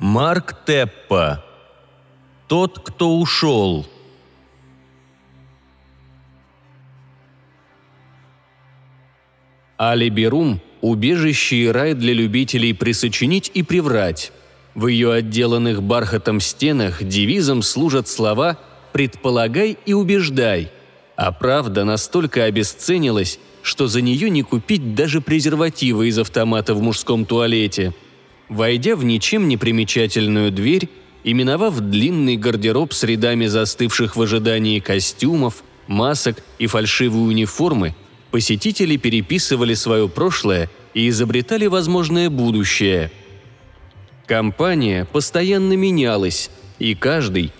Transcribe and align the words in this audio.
Марк 0.00 0.64
Теппа. 0.64 1.44
Тот, 2.46 2.78
кто 2.78 3.18
ушел. 3.18 3.84
Алиберум– 9.76 10.60
убежище 10.82 11.56
и 11.56 11.66
рай 11.66 11.94
для 11.94 12.12
любителей 12.12 12.74
присочинить 12.74 13.50
и 13.54 13.64
приврать. 13.64 14.30
В 14.76 14.86
ее 14.86 15.12
отделанных 15.12 15.82
бархатом 15.82 16.38
стенах 16.38 17.02
девизом 17.02 17.62
служат 17.62 18.06
слова 18.06 18.56
«предполагай 18.92 19.76
и 19.84 19.94
убеждай», 19.94 20.70
а 21.16 21.32
правда 21.32 21.84
настолько 21.84 22.44
обесценилась, 22.44 23.40
что 23.62 23.88
за 23.88 24.00
нее 24.00 24.30
не 24.30 24.42
купить 24.42 24.94
даже 24.94 25.20
презервативы 25.20 26.06
из 26.06 26.20
автомата 26.20 26.74
в 26.74 26.82
мужском 26.82 27.24
туалете. 27.24 27.94
Войдя 28.48 28.96
в 28.96 29.04
ничем 29.04 29.48
не 29.48 29.56
примечательную 29.56 30.50
дверь, 30.50 30.88
именовав 31.24 31.78
длинный 31.80 32.36
гардероб 32.36 32.92
с 32.92 33.02
рядами 33.02 33.46
застывших 33.46 34.16
в 34.16 34.22
ожидании 34.22 34.80
костюмов, 34.80 35.62
масок 35.86 36.42
и 36.58 36.66
фальшивой 36.66 37.28
униформы, 37.28 37.94
посетители 38.30 38.96
переписывали 38.96 39.74
свое 39.74 40.08
прошлое 40.08 40.70
и 40.94 41.08
изобретали 41.08 41.66
возможное 41.66 42.30
будущее. 42.30 43.10
Компания 44.26 45.06
постоянно 45.06 45.74
менялась, 45.74 46.50
и 46.78 46.94
каждый, 46.94 47.52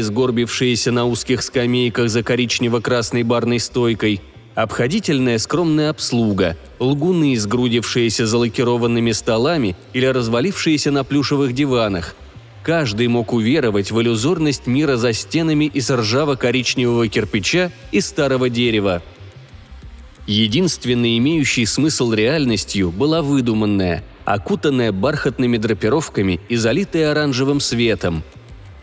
сгорбившиеся 0.00 0.90
на 0.92 1.06
узких 1.06 1.42
скамейках 1.42 2.08
за 2.08 2.22
коричнево-красной 2.22 3.22
барной 3.22 3.58
стойкой, 3.58 4.20
обходительная 4.54 5.38
скромная 5.38 5.90
обслуга, 5.90 6.56
лгуны, 6.78 7.36
сгрудившиеся 7.36 8.26
за 8.26 8.38
лакированными 8.38 9.12
столами 9.12 9.76
или 9.92 10.06
развалившиеся 10.06 10.90
на 10.90 11.04
плюшевых 11.04 11.52
диванах. 11.54 12.14
Каждый 12.62 13.08
мог 13.08 13.32
уверовать 13.32 13.90
в 13.90 14.00
иллюзорность 14.00 14.66
мира 14.66 14.96
за 14.96 15.12
стенами 15.12 15.64
из 15.64 15.90
ржаво-коричневого 15.90 17.08
кирпича 17.08 17.72
и 17.90 18.00
старого 18.00 18.48
дерева. 18.48 19.02
Единственной 20.28 21.18
имеющей 21.18 21.66
смысл 21.66 22.12
реальностью 22.12 22.92
была 22.92 23.22
выдуманная, 23.22 24.04
окутанная 24.24 24.92
бархатными 24.92 25.56
драпировками 25.56 26.38
и 26.48 26.54
залитая 26.54 27.10
оранжевым 27.10 27.58
светом. 27.58 28.22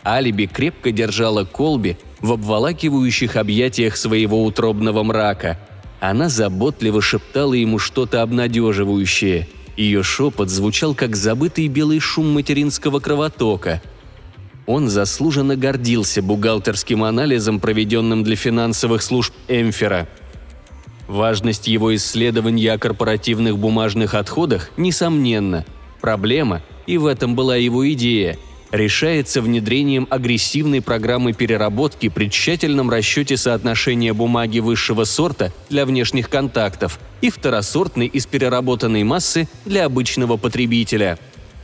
Алиби 0.04 0.44
крепко 0.44 0.92
держала 0.92 1.44
Колби 1.44 1.96
в 2.20 2.32
обволакивающих 2.32 3.36
объятиях 3.36 3.96
своего 3.96 4.44
утробного 4.44 5.02
мрака. 5.02 5.58
Она 6.00 6.28
заботливо 6.28 7.02
шептала 7.02 7.54
ему 7.54 7.78
что-то 7.78 8.22
обнадеживающее. 8.22 9.48
Ее 9.76 10.02
шепот 10.02 10.50
звучал, 10.50 10.94
как 10.94 11.16
забытый 11.16 11.68
белый 11.68 12.00
шум 12.00 12.32
материнского 12.32 13.00
кровотока. 13.00 13.82
Он 14.66 14.88
заслуженно 14.88 15.56
гордился 15.56 16.22
бухгалтерским 16.22 17.02
анализом, 17.02 17.60
проведенным 17.60 18.22
для 18.22 18.36
финансовых 18.36 19.02
служб 19.02 19.32
Эмфера– 19.48 20.08
Важность 21.10 21.66
его 21.66 21.92
исследования 21.96 22.72
о 22.72 22.78
корпоративных 22.78 23.58
бумажных 23.58 24.14
отходах 24.14 24.70
несомненна. 24.76 25.64
Проблема, 26.00 26.62
и 26.86 26.98
в 26.98 27.06
этом 27.06 27.34
была 27.34 27.56
его 27.56 27.90
идея, 27.94 28.38
решается 28.72 29.42
внедрением 29.42 30.06
агрессивной 30.10 30.80
программы 30.80 31.32
переработки 31.32 32.08
при 32.08 32.30
тщательном 32.30 32.90
расчете 32.90 33.36
соотношения 33.36 34.12
бумаги 34.12 34.60
высшего 34.60 35.04
сорта 35.04 35.52
для 35.68 35.84
внешних 35.84 36.28
контактов 36.28 36.98
и 37.20 37.30
второсортной 37.30 38.06
из 38.06 38.26
переработанной 38.26 39.02
массы 39.02 39.48
для 39.64 39.86
обычного 39.86 40.36
потребителя. 40.36 41.18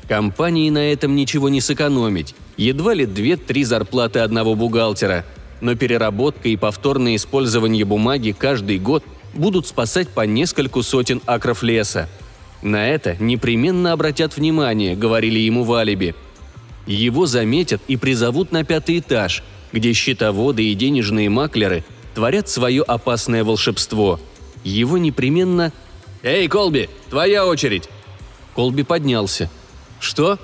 Компании 0.09 0.71
на 0.71 0.93
этом 0.93 1.17
ничего 1.17 1.49
не 1.49 1.61
сэкономить, 1.61 2.35
едва 2.57 2.95
ли 2.95 3.05
2-3 3.05 3.65
зарплаты 3.65 4.21
одного 4.21 4.55
бухгалтера. 4.55 5.25
Но 5.61 5.75
переработка 5.75 6.49
и 6.49 6.57
повторное 6.57 7.17
использование 7.17 7.85
бумаги 7.85 8.35
каждый 8.37 8.79
год 8.79 9.03
будут 9.35 9.67
спасать 9.67 10.09
по 10.09 10.23
нескольку 10.23 10.83
сотен 10.83 11.21
акров 11.27 11.63
леса. 11.63 12.09
На 12.63 12.89
это 12.89 13.17
непременно 13.19 13.93
обратят 13.93 14.37
внимание, 14.37 14.97
говорили 14.97 15.39
ему 15.39 15.65
в 15.65 15.73
алиби. 15.73 16.15
Его 16.87 17.27
заметят 17.27 17.81
и 17.89 17.97
призовут 17.97 18.53
на 18.53 18.65
пятый 18.65 18.99
этаж, 18.99 19.43
где 19.73 19.93
счетоводы 19.93 20.65
и 20.65 20.75
денежные 20.75 21.29
маклеры 21.29 21.85
творят 22.15 22.49
свое 22.49 22.83
опасное 22.83 23.45
волшебство. 23.45 24.21
Его 24.65 24.99
непременно... 24.99 25.73
«Эй, 26.23 26.49
Колби, 26.49 26.89
твоя 27.11 27.47
очередь!» 27.47 27.89
Колби 28.55 28.83
поднялся. 28.83 29.51
«Что?» 30.01 30.39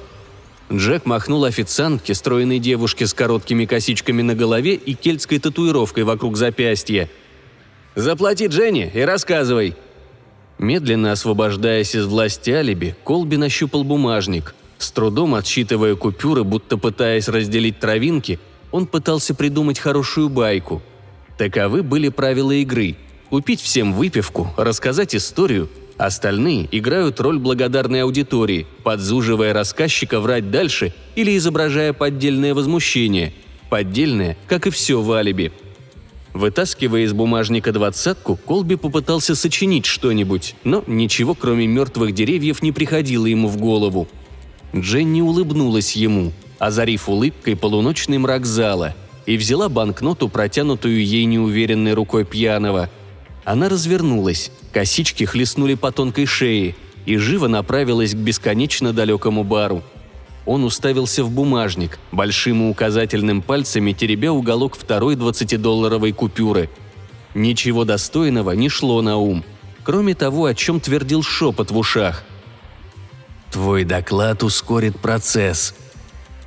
Джек 0.70 1.06
махнул 1.06 1.44
официантке, 1.44 2.14
стройной 2.14 2.58
девушке 2.58 3.06
с 3.06 3.14
короткими 3.14 3.64
косичками 3.64 4.22
на 4.22 4.34
голове 4.34 4.74
и 4.74 4.94
кельтской 4.94 5.38
татуировкой 5.38 6.04
вокруг 6.04 6.36
запястья– 6.36 7.08
Заплати 7.94 8.46
Дженни 8.46 8.90
и 8.92 9.00
рассказывай». 9.00 9.76
Медленно 10.58 11.12
освобождаясь 11.12 11.94
из 11.94 12.06
власти 12.06 12.50
алиби, 12.50 12.94
Колби 13.04 13.36
нащупал 13.36 13.84
бумажник. 13.84 14.54
С 14.82 14.90
трудом 14.90 15.36
отсчитывая 15.36 15.94
купюры, 15.94 16.42
будто 16.42 16.76
пытаясь 16.76 17.28
разделить 17.28 17.78
травинки, 17.78 18.40
он 18.72 18.86
пытался 18.86 19.32
придумать 19.32 19.78
хорошую 19.78 20.28
байку. 20.28 20.82
Таковы 21.38 21.84
были 21.84 22.08
правила 22.08 22.50
игры. 22.50 22.96
Купить 23.30 23.60
всем 23.60 23.92
выпивку, 23.92 24.52
рассказать 24.56 25.14
историю, 25.14 25.70
остальные 25.98 26.68
играют 26.72 27.20
роль 27.20 27.38
благодарной 27.38 28.02
аудитории, 28.02 28.66
подзуживая 28.82 29.52
рассказчика 29.52 30.18
врать 30.18 30.50
дальше 30.50 30.92
или 31.14 31.36
изображая 31.36 31.92
поддельное 31.92 32.52
возмущение. 32.52 33.34
Поддельное, 33.70 34.36
как 34.48 34.66
и 34.66 34.70
все 34.70 35.00
в 35.00 35.12
алиби– 35.12 35.52
Вытаскивая 36.34 37.02
из 37.02 37.12
бумажника 37.12 37.72
двадцатку, 37.72 38.36
Колби 38.36 38.76
попытался 38.76 39.34
сочинить 39.34 39.84
что-нибудь, 39.84 40.54
но 40.64 40.82
ничего, 40.86 41.34
кроме 41.34 41.66
мертвых 41.66 42.12
деревьев, 42.14 42.62
не 42.62 42.72
приходило 42.72 43.26
ему 43.26 43.48
в 43.48 43.58
голову. 43.58 44.08
Дженни 44.74 45.20
улыбнулась 45.20 45.96
ему, 45.96 46.32
озарив 46.58 47.08
улыбкой 47.08 47.56
полуночный 47.56 48.18
мрак 48.18 48.46
зала, 48.46 48.94
и 49.26 49.36
взяла 49.36 49.68
банкноту, 49.68 50.28
протянутую 50.28 51.04
ей 51.04 51.24
неуверенной 51.24 51.94
рукой 51.94 52.24
пьяного. 52.24 52.90
Она 53.44 53.68
развернулась, 53.68 54.50
косички 54.72 55.24
хлестнули 55.24 55.74
по 55.74 55.92
тонкой 55.92 56.26
шее, 56.26 56.74
и 57.06 57.16
живо 57.16 57.48
направилась 57.48 58.14
к 58.14 58.18
бесконечно 58.18 58.92
далекому 58.92 59.44
бару– 59.44 59.82
он 60.44 60.64
уставился 60.64 61.22
в 61.24 61.30
бумажник, 61.30 61.98
большим 62.10 62.66
и 62.66 62.70
указательным 62.70 63.42
пальцами 63.42 63.92
теребя 63.92 64.32
уголок 64.32 64.76
второй 64.76 65.14
двадцатидолларовой 65.14 66.12
купюры. 66.12 66.68
Ничего 67.34 67.84
достойного 67.84 68.50
не 68.52 68.68
шло 68.68 69.00
на 69.02 69.16
ум, 69.16 69.44
кроме 69.84 70.14
того, 70.14 70.46
о 70.46 70.54
чем 70.54 70.80
твердил 70.80 71.22
шепот 71.22 71.70
в 71.70 71.78
ушах. 71.78 72.24
«Твой 73.52 73.84
доклад 73.84 74.42
ускорит 74.42 74.98
процесс». 74.98 75.74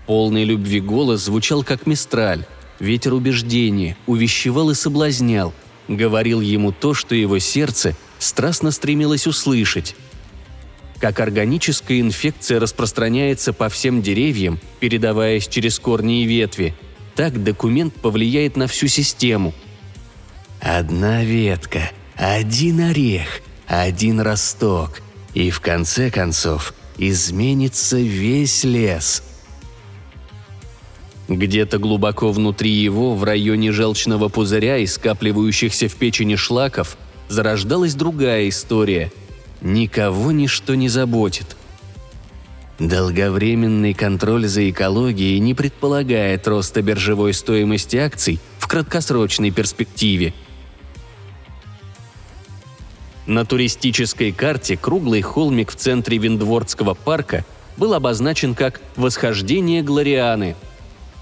Полный 0.08 0.44
любви 0.44 0.82
голос 0.82 1.22
звучал 1.22 1.64
как 1.64 1.86
мистраль. 1.86 2.46
Ветер 2.80 3.14
убеждения 3.14 3.96
увещевал 4.08 4.72
и 4.72 4.76
соблазнял, 4.76 5.54
говорил 5.88 6.42
ему 6.42 6.72
то, 6.72 6.94
что 6.94 7.16
его 7.16 7.40
сердце 7.40 7.96
страстно 8.20 8.72
стремилось 8.72 9.28
услышать. 9.28 9.96
Как 11.00 11.20
органическая 11.20 12.02
инфекция 12.02 12.60
распространяется 12.60 13.54
по 13.54 13.70
всем 13.70 14.02
деревьям, 14.02 14.60
передаваясь 14.80 15.48
через 15.48 15.80
корни 15.80 16.24
и 16.24 16.26
ветви, 16.26 16.76
так 17.16 17.44
документ 17.44 17.94
повлияет 17.94 18.58
на 18.58 18.68
всю 18.68 18.88
систему. 18.88 19.54
Одна 20.60 21.24
ветка, 21.24 21.92
один 22.16 22.82
орех, 22.82 23.42
один 23.68 24.20
росток, 24.22 25.02
и 25.34 25.52
в 25.52 25.62
конце 25.62 26.10
концов 26.10 26.74
изменится 26.98 27.98
весь 27.98 28.64
лес. 28.64 29.24
Где-то 31.28 31.80
глубоко 31.80 32.32
внутри 32.32 32.72
его, 32.72 33.16
в 33.16 33.24
районе 33.24 33.72
желчного 33.72 34.30
пузыря 34.30 34.78
и 34.78 34.86
скапливающихся 34.86 35.88
в 35.88 35.96
печени 35.96 36.36
шлаков, 36.36 36.98
зарождалась 37.30 37.96
другая 37.96 38.50
история– 38.50 39.12
никого 39.66 40.32
ничто 40.32 40.76
не 40.76 40.88
заботит. 40.88 41.58
Долговременный 42.80 43.94
контроль 43.94 44.48
за 44.48 44.70
экологией 44.70 45.40
не 45.40 45.54
предполагает 45.54 46.48
роста 46.48 46.82
биржевой 46.82 47.34
стоимости 47.34 47.96
акций 47.98 48.40
в 48.60 48.68
краткосрочной 48.68 49.52
перспективе. 49.52 50.34
На 53.26 53.46
туристической 53.46 54.32
карте 54.32 54.78
круглый 54.78 55.22
холмик 55.22 55.72
в 55.72 55.76
центре 55.76 56.18
Виндвордского 56.18 56.94
парка 56.94 57.44
был 57.78 57.94
обозначен 57.94 58.56
как 58.56 58.82
«Восхождение 58.96 59.82
Глорианы». 59.82 60.56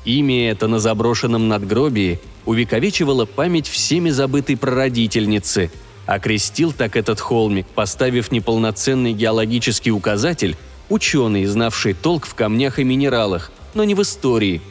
Имя 0.06 0.52
это 0.52 0.68
на 0.68 0.80
заброшенном 0.80 1.48
надгробии 1.48 2.20
увековечивало 2.46 3.26
память 3.26 3.68
всеми 3.68 4.10
забытой 4.10 4.58
прародительницы– 4.58 5.72
Окрестил 6.06 6.74
так 6.74 6.98
этот 6.98 7.20
холмик, 7.20 7.66
поставив 7.68 8.32
неполноценный 8.32 9.14
геологический 9.14 9.92
указатель 9.92 10.58
ученый, 10.90 11.46
знавший 11.46 11.94
толк 11.94 12.26
в 12.26 12.36
камнях 12.36 12.78
и 12.80 12.84
минералах, 12.84 13.52
но 13.74 13.84
не 13.84 13.96
в 13.96 14.02
истории. 14.02 14.62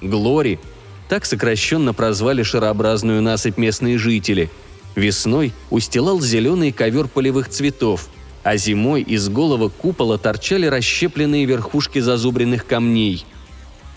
Глори– 0.00 0.58
так 1.08 1.24
сокращенно 1.24 1.94
прозвали 1.94 2.42
шарообразную 2.42 3.22
насыпь 3.22 3.58
местные 3.58 3.96
жители. 3.96 4.50
Весной 4.96 5.52
устилал 5.70 6.20
зеленый 6.20 6.72
ковер 6.72 7.06
полевых 7.06 7.48
цветов, 7.48 8.08
а 8.42 8.56
зимой 8.56 9.02
из 9.02 9.28
голого 9.28 9.68
купола 9.68 10.18
торчали 10.18 10.66
расщепленные 10.66 11.44
верхушки 11.44 12.00
зазубренных 12.00 12.66
камней– 12.66 13.24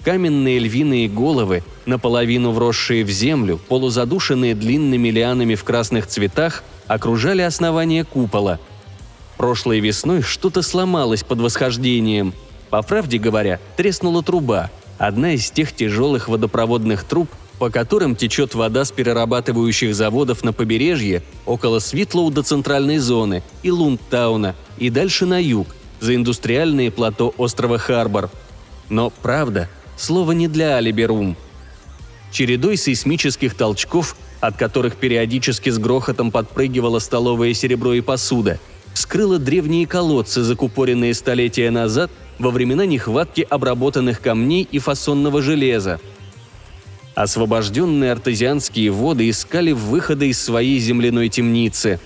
Каменные 0.04 0.60
львиные 0.60 1.10
головы, 1.10 1.64
наполовину 1.86 2.52
вросшие 2.52 3.04
в 3.04 3.10
землю, 3.10 3.60
полузадушенные 3.68 4.56
длинными 4.56 5.10
лианами 5.10 5.56
в 5.56 5.64
красных 5.66 6.08
цветах, 6.08 6.64
окружали 6.88 7.42
основание 7.42 8.06
купола. 8.06 8.60
Прошлой 9.38 9.80
весной 9.80 10.22
что-то 10.22 10.62
сломалось 10.62 11.24
под 11.24 11.42
восхождением. 11.42 12.34
По 12.70 12.82
правде 12.82 13.18
говоря, 13.18 13.60
треснула 13.76 14.24
труба, 14.24 14.72
одна 14.98 15.34
из 15.34 15.52
тех 15.52 15.76
тяжелых 15.76 16.30
водопроводных 16.30 17.04
труб, 17.04 17.30
по 17.60 17.70
которым 17.70 18.16
течет 18.16 18.56
вода 18.56 18.86
с 18.86 18.92
перерабатывающих 18.92 19.94
заводов 19.94 20.44
на 20.44 20.54
побережье 20.54 21.22
около 21.46 21.80
Свитлоу 21.80 22.32
до 22.32 22.42
центральной 22.42 22.98
зоны 22.98 23.44
и 23.64 23.70
Лундтауна 23.70 24.56
и 24.78 24.90
дальше 24.90 25.26
на 25.26 25.40
юг, 25.42 25.68
за 26.00 26.16
индустриальные 26.16 26.90
плато 26.90 27.34
острова 27.38 27.78
Харбор. 27.78 28.30
Но 28.90 29.10
правда, 29.10 29.70
слово 29.98 30.32
не 30.32 30.48
для 30.48 30.78
алиберум. 30.78 31.36
Чередой 32.32 32.78
сейсмических 32.78 33.54
толчков, 33.56 34.16
от 34.40 34.56
которых 34.56 34.96
периодически 34.96 35.70
с 35.70 35.78
грохотом 35.78 36.32
подпрыгивало 36.32 37.00
столовое 37.00 37.54
серебро 37.54 37.94
и 37.94 38.02
посуда, 38.02 38.60
вскрыло 38.94 39.38
древние 39.38 39.86
колодцы, 39.86 40.44
закупоренные 40.44 41.14
столетия 41.14 41.72
назад 41.72 42.10
во 42.38 42.52
времена 42.52 42.86
нехватки 42.86 43.46
обработанных 43.50 44.22
камней 44.22 44.66
и 44.72 44.80
фасонного 44.80 45.42
железа. 45.42 46.00
Освобожденные 47.20 48.14
артезианские 48.14 48.92
воды 48.92 49.30
искали 49.30 49.74
выхода 49.74 50.24
из 50.24 50.42
своей 50.42 50.80
земляной 50.80 51.28
темницы. 51.28 52.00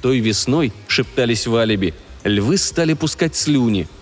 Той 0.00 0.20
весной, 0.20 0.72
шептались 0.86 1.48
в 1.48 1.56
алиби, 1.56 1.94
львы 2.22 2.56
стали 2.56 2.94
пускать 2.94 3.34
слюни– 3.34 3.88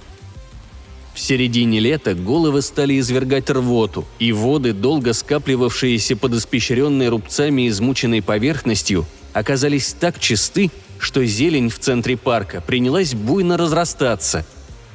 в 1.15 1.21
середине 1.21 1.81
лета 1.81 2.15
головы 2.15 2.63
стали 2.63 3.01
извергать 3.01 3.51
рвоту, 3.51 4.05
и 4.21 4.31
воды, 4.31 4.73
долго 4.73 5.13
скапливавшиеся 5.13 6.15
под 6.15 6.35
испещренной 6.35 7.09
рубцами 7.09 7.67
измученной 7.69 8.23
поверхностью, 8.23 9.05
оказались 9.33 9.97
так 9.99 10.21
чисты, 10.21 10.71
что 11.01 11.25
зелень 11.25 11.71
в 11.71 11.79
центре 11.81 12.17
парка 12.17 12.61
принялась 12.61 13.15
буйно 13.15 13.57
разрастаться. 13.57 14.47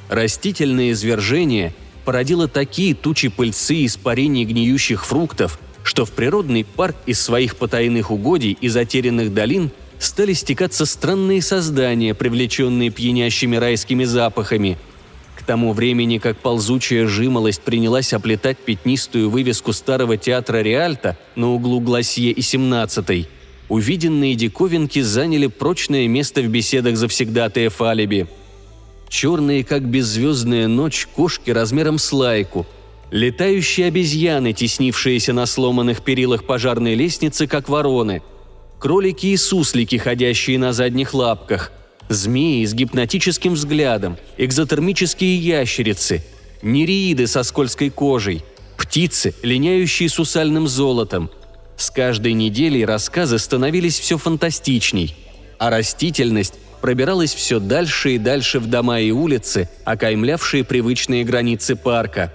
Растительное 0.08 0.92
извержение 0.92 1.74
породило 2.04 2.48
такие 2.48 2.94
тучи 2.94 3.28
пыльцы 3.28 3.74
и 3.76 3.86
испарений 3.86 4.44
гниющих 4.44 5.04
фруктов, 5.04 5.58
что 5.82 6.04
в 6.04 6.12
природный 6.12 6.64
парк 6.64 6.96
из 7.06 7.20
своих 7.20 7.56
потайных 7.56 8.10
угодий 8.10 8.56
и 8.60 8.68
затерянных 8.68 9.32
долин 9.32 9.70
стали 9.98 10.32
стекаться 10.32 10.86
странные 10.86 11.42
создания, 11.42 12.14
привлеченные 12.14 12.90
пьянящими 12.90 13.56
райскими 13.56 14.04
запахами– 14.04 14.78
к 15.36 15.42
тому 15.42 15.72
времени, 15.72 16.18
как 16.18 16.38
ползучая 16.38 17.06
жимолость 17.06 17.60
принялась 17.62 18.12
оплетать 18.12 18.56
пятнистую 18.56 19.28
вывеску 19.28 19.72
старого 19.72 20.16
театра 20.16 20.58
Реальта 20.58 21.18
на 21.34 21.50
углу 21.50 21.80
Гласье 21.80 22.30
и 22.30 22.40
17 22.40 23.28
увиденные 23.68 24.34
диковинки 24.34 25.00
заняли 25.00 25.46
прочное 25.46 26.06
место 26.08 26.42
в 26.42 26.48
беседах 26.48 26.96
завсегдатаев 26.96 27.80
алиби. 27.80 28.26
Черные, 29.14 29.62
как 29.62 29.84
беззвездная 29.84 30.66
ночь, 30.66 31.06
кошки 31.06 31.52
размером 31.52 31.98
с 31.98 32.12
лайку, 32.12 32.66
летающие 33.12 33.86
обезьяны, 33.86 34.52
теснившиеся 34.52 35.32
на 35.32 35.46
сломанных 35.46 36.02
перилах 36.02 36.44
пожарной 36.44 36.96
лестницы, 36.96 37.46
как 37.46 37.68
вороны, 37.68 38.22
кролики 38.80 39.26
и 39.26 39.36
суслики, 39.36 39.98
ходящие 39.98 40.58
на 40.58 40.72
задних 40.72 41.14
лапках– 41.14 41.70
Змеи 42.08 42.64
с 42.64 42.74
гипнотическим 42.74 43.54
взглядом, 43.54 44.16
экзотермические 44.36 45.36
ящерицы, 45.36 46.24
нереиды 46.60 47.28
со 47.28 47.44
скользкой 47.44 47.90
кожей, 47.90 48.42
птицы, 48.76 49.32
линяющие 49.44 50.08
сусальным 50.08 50.66
золотом. 50.66 51.30
С 51.76 51.88
каждой 51.88 52.32
неделей 52.32 52.84
рассказы 52.84 53.38
становились 53.38 53.96
все 53.96 54.18
фантастичней, 54.18 55.14
а 55.60 55.70
растительность 55.70 56.54
пробиралась 56.84 57.32
все 57.32 57.60
дальше 57.60 58.16
и 58.16 58.18
дальше 58.18 58.60
в 58.60 58.66
дома 58.66 59.00
и 59.00 59.10
улицы, 59.10 59.70
окаймлявшие 59.86 60.64
привычные 60.64 61.24
границы 61.24 61.76
парка. 61.76 62.30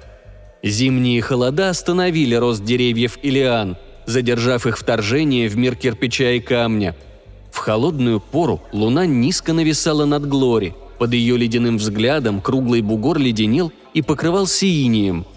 Зимние 0.63 1.21
холода 1.21 1.69
остановили 1.69 2.33
рост 2.33 2.63
деревьев 2.63 3.19
и 3.21 3.29
лиан, 3.29 3.77
задержав 4.07 4.65
их 4.65 4.79
вторжение 4.79 5.49
в 5.49 5.55
мир 5.55 5.75
кирпича 5.75 6.31
и 6.31 6.39
камня– 6.39 6.95
в 7.51 7.57
холодную 7.57 8.19
пору 8.19 8.59
луна 8.71 9.05
низко 9.05 9.53
нависала 9.53 10.05
над 10.05 10.27
Глори. 10.27 10.73
Под 10.97 11.13
ее 11.13 11.37
ледяным 11.37 11.77
взглядом 11.77 12.41
круглый 12.41 12.81
бугор 12.81 13.19
леденел 13.19 13.71
и 13.93 14.01
покрывался 14.01 14.65
инием. 14.65 15.27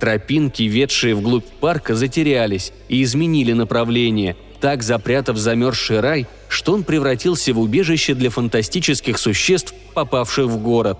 Тропинки, 0.00 0.64
ведшие 0.64 1.14
вглубь 1.14 1.46
парка, 1.60 1.94
затерялись 1.94 2.72
и 2.88 3.02
изменили 3.04 3.52
направление, 3.52 4.36
так 4.60 4.82
запрятав 4.82 5.36
замерзший 5.36 6.00
рай, 6.00 6.26
что 6.48 6.72
он 6.72 6.84
превратился 6.84 7.52
в 7.52 7.60
убежище 7.60 8.14
для 8.14 8.30
фантастических 8.30 9.18
существ, 9.18 9.74
попавших 9.94 10.46
в 10.46 10.58
город. 10.58 10.98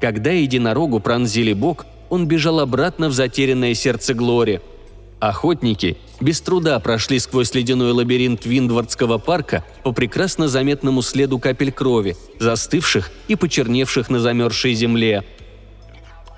Когда 0.00 0.30
единорогу 0.30 1.00
пронзили 1.00 1.52
бок, 1.52 1.86
он 2.10 2.26
бежал 2.26 2.60
обратно 2.60 3.08
в 3.08 3.12
затерянное 3.12 3.74
сердце 3.74 4.14
Глори– 4.14 4.60
Охотники 5.28 5.96
без 6.20 6.42
труда 6.42 6.78
прошли 6.80 7.18
сквозь 7.18 7.54
ледяной 7.54 7.92
лабиринт 7.92 8.44
Виндвардского 8.44 9.16
парка 9.16 9.64
по 9.82 9.92
прекрасно 9.92 10.48
заметному 10.48 11.00
следу 11.00 11.38
капель 11.38 11.72
крови, 11.72 12.14
застывших 12.38 13.10
и 13.26 13.34
почерневших 13.34 14.10
на 14.10 14.20
замерзшей 14.20 14.74
земле. 14.74 15.24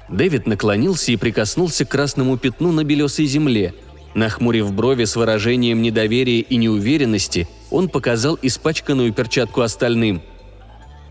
Дэвид 0.09 0.47
наклонился 0.47 1.11
и 1.11 1.17
прикоснулся 1.17 1.85
к 1.85 1.89
красному 1.89 2.37
пятну 2.37 2.71
на 2.71 2.85
белесой 2.85 3.27
земле. 3.27 3.75
Нахмурив 4.17 4.73
брови 4.73 5.05
с 5.05 5.15
выражением 5.15 5.81
недоверия 5.81 6.41
и 6.41 6.57
неуверенности, 6.57 7.47
он 7.71 7.89
показал 7.89 8.37
испачканную 8.43 9.13
перчатку 9.13 9.61
остальным. 9.61 10.23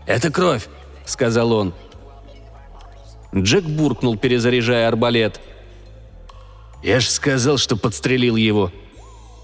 «Это 0.06 0.30
кровь»,— 0.30 0.68
сказал 1.06 1.52
он. 1.52 1.72
Джек 3.34 3.64
буркнул, 3.64 4.18
перезаряжая 4.18 4.88
арбалет— 4.88 5.40
«Я 6.86 7.00
ж 7.00 7.08
сказал, 7.08 7.58
что 7.58 7.76
подстрелил 7.76 8.36
его». 8.36 8.70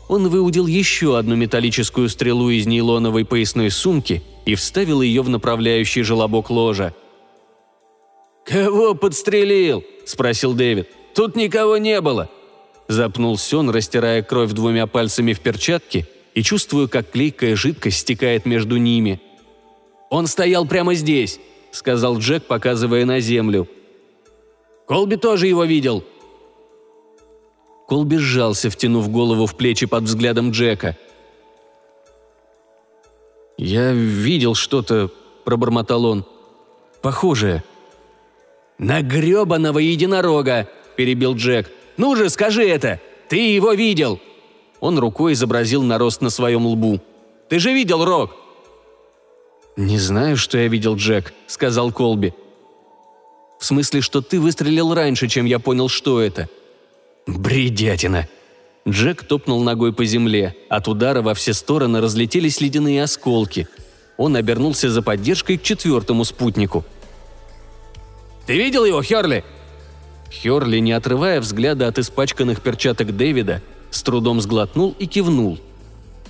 Он 0.09 0.29
выудил 0.29 0.69
еще 0.69 1.19
одну 1.19 1.35
металлическую 1.35 2.09
стрелу 2.09 2.51
из 2.51 2.67
нейлоновой 2.67 3.25
поясной 3.25 3.71
сумки 3.71 4.23
и 4.45 4.55
вставил 4.55 5.03
ее 5.03 5.23
в 5.23 5.29
направляющий 5.29 6.03
желобок 6.03 6.51
ложа. 6.51 6.95
«Кого 8.45 8.95
подстрелил?»– 8.95 9.83
спросил 10.05 10.53
Дэвид. 10.53 10.89
«Тут 11.15 11.35
никого 11.35 11.79
не 11.79 12.01
было». 12.01 12.31
Запнулся 12.89 13.59
он, 13.59 13.71
растирая 13.71 14.23
кровь 14.23 14.53
двумя 14.53 14.87
пальцами 14.87 15.33
в 15.33 15.41
перчатке 15.41 16.07
и 16.35 16.43
чувствую, 16.43 16.89
как 16.89 17.11
клейкая 17.11 17.57
жидкость 17.57 17.99
стекает 17.99 18.47
между 18.47 18.77
ними. 18.77 19.21
«Он 20.11 20.27
стоял 20.27 20.67
прямо 20.67 20.95
здесь»,– 20.95 21.41
сказал 21.71 22.19
Джек, 22.19 22.45
показывая 22.45 23.05
на 23.07 23.21
землю. 23.21 23.69
«Колби 24.87 25.17
тоже 25.17 25.47
его 25.47 25.65
видел», 25.65 26.05
Колби 27.93 28.17
сжался, 28.17 28.71
втянув 28.71 29.11
голову 29.11 29.45
в 29.45 29.55
плечи 29.55 29.87
под 29.87 30.05
взглядом 30.05 30.51
Джека. 30.51 30.97
«Я 33.59 33.93
видел 33.93 34.55
что-то»,— 34.55 35.11
пробормотал 35.45 36.07
он. 36.07 36.25
«Похожее». 37.03 37.63
«На 38.79 39.03
гребаного 39.03 39.79
единорога!»– 39.79 40.71
перебил 40.97 41.35
Джек. 41.37 41.71
«Ну 41.97 42.17
же, 42.17 42.31
скажи 42.31 42.67
это! 42.67 43.01
Ты 43.29 43.37
его 43.37 43.73
видел!» 43.73 44.21
Он 44.81 44.99
рукой 44.99 45.35
изобразил 45.35 45.83
нарост 45.83 46.21
на 46.21 46.31
своем 46.31 46.67
лбу. 46.67 47.01
«Ты 47.49 47.59
же 47.59 47.73
видел 47.73 48.05
Рок!» 48.05 48.37
«Не 49.77 49.99
знаю, 49.99 50.37
что 50.37 50.59
я 50.59 50.69
видел, 50.69 50.97
Джек»,– 50.97 51.33
сказал 51.47 51.93
Колби. 51.93 52.35
«В 53.59 53.65
смысле, 53.65 54.01
что 54.01 54.21
ты 54.21 54.41
выстрелил 54.41 54.93
раньше, 54.93 55.29
чем 55.29 55.47
я 55.47 55.59
понял, 55.59 55.89
что 55.89 56.21
это. 56.21 56.49
«Бредятина!» 57.27 58.29
Джек 58.89 59.25
топнул 59.25 59.63
ногой 59.63 59.93
по 59.93 60.05
земле. 60.05 60.57
От 60.69 60.89
удара 60.89 61.23
во 61.23 61.35
все 61.35 61.55
стороны 61.55 62.01
разлетелись 62.01 62.61
ледяные 62.61 63.05
осколки. 63.05 63.69
Он 64.17 64.35
обернулся 64.35 64.91
за 64.91 65.03
поддержкой 65.03 65.57
к 65.57 65.63
четвертому 65.63 66.25
спутнику. 66.25 66.85
«Ты 68.47 68.57
видел 68.57 68.85
его, 68.85 69.03
Херли?» 69.03 69.45
Херли, 70.33 70.79
не 70.79 70.93
отрывая 70.93 71.41
взгляда 71.41 71.89
от 71.89 71.99
испачканных 71.99 72.63
перчаток 72.63 73.15
Дэвида, 73.17 73.63
с 73.91 74.03
трудом 74.03 74.41
сглотнул 74.41 74.97
и 74.99 75.07
кивнул. 75.07 75.59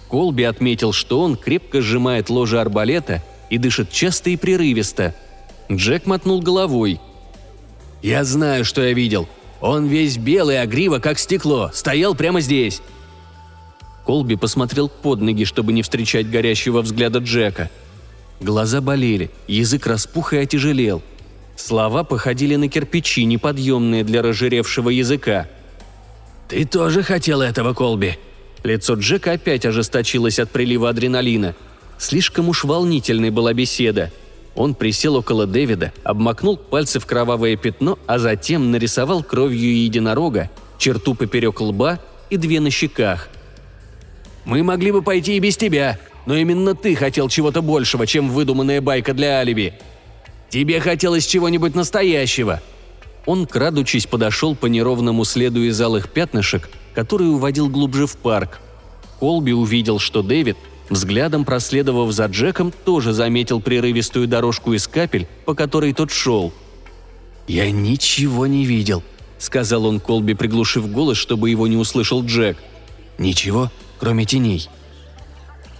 Колби 0.08 0.42
отметил, 0.42 0.92
что 0.92 1.20
он 1.20 1.36
крепко 1.36 1.80
сжимает 1.80 2.28
ложе 2.28 2.60
арбалета 2.60 3.22
и 3.48 3.58
дышит 3.58 3.90
часто 3.90 4.30
и 4.30 4.36
прерывисто. 4.36 5.14
Джек 5.70 6.06
мотнул 6.06 6.42
головой. 6.42 7.00
«Я 8.02 8.24
знаю, 8.24 8.64
что 8.64 8.82
я 8.82 8.92
видел. 8.92 9.28
Он 9.60 9.86
весь 9.86 10.18
белый, 10.18 10.60
а 10.60 10.66
грива 10.66 10.98
как 10.98 11.18
стекло, 11.18 11.70
стоял 11.72 12.14
прямо 12.14 12.40
здесь». 12.40 12.82
Колби 14.04 14.34
посмотрел 14.34 14.88
под 14.88 15.20
ноги, 15.20 15.44
чтобы 15.44 15.72
не 15.72 15.82
встречать 15.82 16.28
горящего 16.28 16.82
взгляда 16.82 17.20
Джека. 17.20 17.70
Глаза 18.40 18.80
болели, 18.80 19.30
язык 19.46 19.86
распух 19.86 20.32
и 20.32 20.38
отяжелел. 20.38 21.02
Слова 21.56 22.04
походили 22.04 22.56
на 22.56 22.68
кирпичи, 22.68 23.24
неподъемные 23.24 24.04
для 24.04 24.22
разжиревшего 24.22 24.88
языка. 24.90 25.48
«Ты 26.48 26.64
тоже 26.64 27.02
хотел 27.02 27.40
этого, 27.40 27.74
Колби?» 27.74 28.18
Лицо 28.62 28.94
Джека 28.94 29.32
опять 29.32 29.66
ожесточилось 29.66 30.38
от 30.38 30.50
прилива 30.50 30.90
адреналина. 30.90 31.54
Слишком 31.98 32.48
уж 32.48 32.64
волнительной 32.64 33.30
была 33.30 33.52
беседа. 33.52 34.12
Он 34.54 34.74
присел 34.74 35.16
около 35.16 35.46
Дэвида, 35.46 35.92
обмакнул 36.04 36.56
пальцы 36.56 37.00
в 37.00 37.06
кровавое 37.06 37.56
пятно, 37.56 37.98
а 38.06 38.18
затем 38.18 38.70
нарисовал 38.70 39.22
кровью 39.22 39.82
единорога, 39.82 40.50
черту 40.78 41.14
поперек 41.14 41.60
лба 41.60 42.00
и 42.28 42.36
две 42.36 42.60
на 42.60 42.70
щеках. 42.70 43.28
«Мы 44.44 44.62
могли 44.62 44.92
бы 44.92 45.02
пойти 45.02 45.36
и 45.36 45.40
без 45.40 45.56
тебя, 45.56 45.98
но 46.26 46.36
именно 46.36 46.74
ты 46.74 46.94
хотел 46.94 47.28
чего-то 47.28 47.62
большего, 47.62 48.06
чем 48.06 48.28
выдуманная 48.28 48.80
байка 48.80 49.14
для 49.14 49.38
алиби. 49.38 49.74
Тебе 50.52 50.78
хотелось 50.78 51.26
чего-нибудь 51.26 51.74
настоящего». 51.74 52.62
Он, 53.24 53.46
крадучись, 53.46 54.06
подошел 54.06 54.54
по 54.54 54.66
неровному 54.66 55.24
следу 55.24 55.62
из 55.62 55.80
алых 55.80 56.08
пятнышек, 56.08 56.68
который 56.94 57.30
уводил 57.30 57.68
глубже 57.68 58.06
в 58.06 58.16
парк. 58.16 58.60
Колби 59.18 59.52
увидел, 59.52 59.98
что 59.98 60.22
Дэвид 60.22 60.56
Взглядом 60.92 61.46
проследовав 61.46 62.12
за 62.12 62.26
Джеком, 62.26 62.70
тоже 62.84 63.14
заметил 63.14 63.62
прерывистую 63.62 64.28
дорожку 64.28 64.74
из 64.74 64.86
капель, 64.86 65.26
по 65.46 65.54
которой 65.54 65.94
тот 65.94 66.10
шел. 66.10 66.52
«Я 67.48 67.70
ничего 67.70 68.46
не 68.46 68.66
видел»,— 68.66 69.02
сказал 69.38 69.86
он 69.86 70.00
Колби, 70.00 70.34
приглушив 70.34 70.92
голос, 70.92 71.16
чтобы 71.16 71.48
его 71.48 71.66
не 71.66 71.78
услышал 71.78 72.22
Джек. 72.22 72.58
«Ничего, 73.16 73.70
кроме 73.98 74.26
теней». 74.26 74.68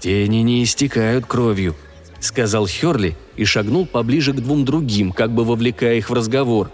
«Тени 0.01 0.39
не 0.39 0.65
истекают 0.65 1.27
кровью»,— 1.27 1.77
сказал 2.25 2.67
Херли 2.67 3.17
и 3.37 3.45
шагнул 3.45 3.87
поближе 3.87 4.33
к 4.33 4.37
двум 4.37 4.65
другим, 4.65 5.13
как 5.13 5.31
бы 5.33 5.45
вовлекая 5.45 5.97
их 5.97 6.11
в 6.11 6.15
разговор. 6.15 6.71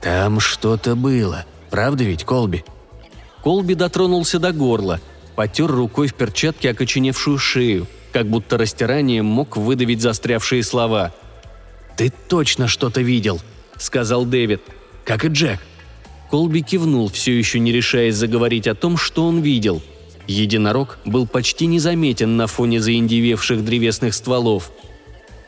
«Там 0.00 0.40
что-то 0.40 0.96
было, 0.96 1.44
правда 1.70 2.04
ведь, 2.04 2.24
Колби?» 2.24 2.64
Колби 3.42 3.74
дотронулся 3.74 4.38
до 4.38 4.52
горла— 4.52 5.00
потер 5.34 5.66
рукой 5.66 6.08
в 6.08 6.14
перчатке 6.14 6.70
окоченевшую 6.70 7.38
шею, 7.38 7.86
как 8.12 8.26
будто 8.26 8.58
растиранием 8.58 9.24
мог 9.24 9.56
выдавить 9.56 10.00
застрявшие 10.00 10.62
слова. 10.62 11.12
«Ты 11.96 12.12
точно 12.28 12.68
что-то 12.68 13.00
видел»,— 13.00 13.40
сказал 13.76 14.24
Дэвид,— 14.24 14.62
«как 15.04 15.24
и 15.24 15.28
Джек». 15.28 15.60
Колби 16.30 16.62
кивнул, 16.62 17.10
все 17.10 17.36
еще 17.36 17.58
не 17.58 17.72
решаясь 17.72 18.14
заговорить 18.14 18.66
о 18.66 18.74
том, 18.74 18.96
что 18.96 19.26
он 19.26 19.40
видел. 19.40 19.82
Единорог 20.26 20.98
был 21.04 21.26
почти 21.26 21.66
незаметен 21.66 22.36
на 22.36 22.46
фоне 22.46 22.80
заиндевевших 22.80 23.64
древесных 23.64 24.14
стволов. 24.14 24.70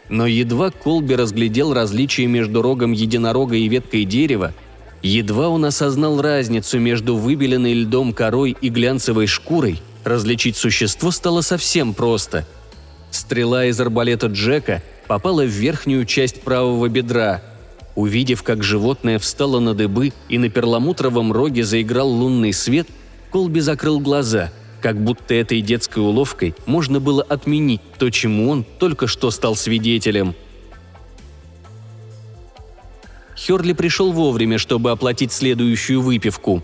Но 0.08 0.26
едва 0.26 0.70
Колби 0.70 1.14
разглядел 1.14 1.72
различие 1.72 2.26
между 2.26 2.60
рогом 2.60 2.92
единорога 2.92 3.56
и 3.56 3.68
веткой 3.68 4.04
дерева, 4.04 4.52
Едва 5.04 5.50
он 5.50 5.66
осознал 5.66 6.22
разницу 6.22 6.78
между 6.78 7.16
выбеленной 7.16 7.74
льдом 7.74 8.14
корой 8.14 8.56
и 8.58 8.70
глянцевой 8.70 9.26
шкурой, 9.26 9.82
различить 10.02 10.56
существо 10.56 11.10
стало 11.10 11.42
совсем 11.42 11.92
просто. 11.92 12.46
Стрела 13.10 13.66
из 13.66 13.78
арбалета 13.78 14.28
Джека 14.28 14.82
попала 15.06 15.44
в 15.44 15.48
верхнюю 15.48 16.06
часть 16.06 16.40
правого 16.40 16.88
бедра. 16.88 17.42
Увидев, 17.94 18.42
как 18.42 18.62
животное 18.62 19.18
встало 19.18 19.60
на 19.60 19.74
дыбы 19.74 20.14
и 20.30 20.38
на 20.38 20.48
перламутровом 20.48 21.32
роге 21.32 21.64
заиграл 21.64 22.08
лунный 22.08 22.54
свет, 22.54 22.88
Колби 23.30 23.60
закрыл 23.60 24.00
глаза, 24.00 24.52
как 24.84 25.02
будто 25.02 25.32
этой 25.32 25.62
детской 25.62 26.00
уловкой 26.00 26.54
можно 26.66 27.00
было 27.00 27.22
отменить 27.22 27.80
то, 27.98 28.10
чему 28.10 28.50
он 28.50 28.64
только 28.78 29.06
что 29.06 29.30
стал 29.30 29.56
свидетелем– 29.56 30.34
Херли 33.36 33.72
пришел 33.72 34.12
вовремя, 34.12 34.58
чтобы 34.58 34.90
оплатить 34.90 35.32
следующую 35.32 36.00
выпивку. 36.00 36.62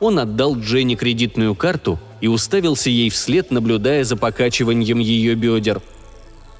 Он 0.00 0.18
отдал 0.18 0.58
Дженни 0.58 0.94
кредитную 0.94 1.54
карту 1.54 1.98
и 2.20 2.28
уставился 2.28 2.90
ей 2.90 3.08
вслед, 3.10 3.50
наблюдая 3.50 4.04
за 4.04 4.16
покачиванием 4.16 4.98
ее 4.98 5.34
бедер. 5.34 5.80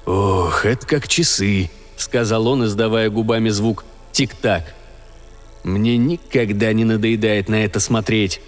«Ох, 0.05 0.65
это 0.65 0.87
как 0.87 1.07
часы»,— 1.07 1.69
сказал 1.97 2.47
он, 2.47 2.65
издавая 2.65 3.09
губами 3.09 3.49
звук 3.49 3.85
«тик-так». 4.11 4.73
«Мне 5.63 5.97
никогда 5.97 6.71
не 6.73 6.85
надоедает 6.85 7.49
на 7.49 7.63
это 7.63 7.79
смотреть». 7.79 8.41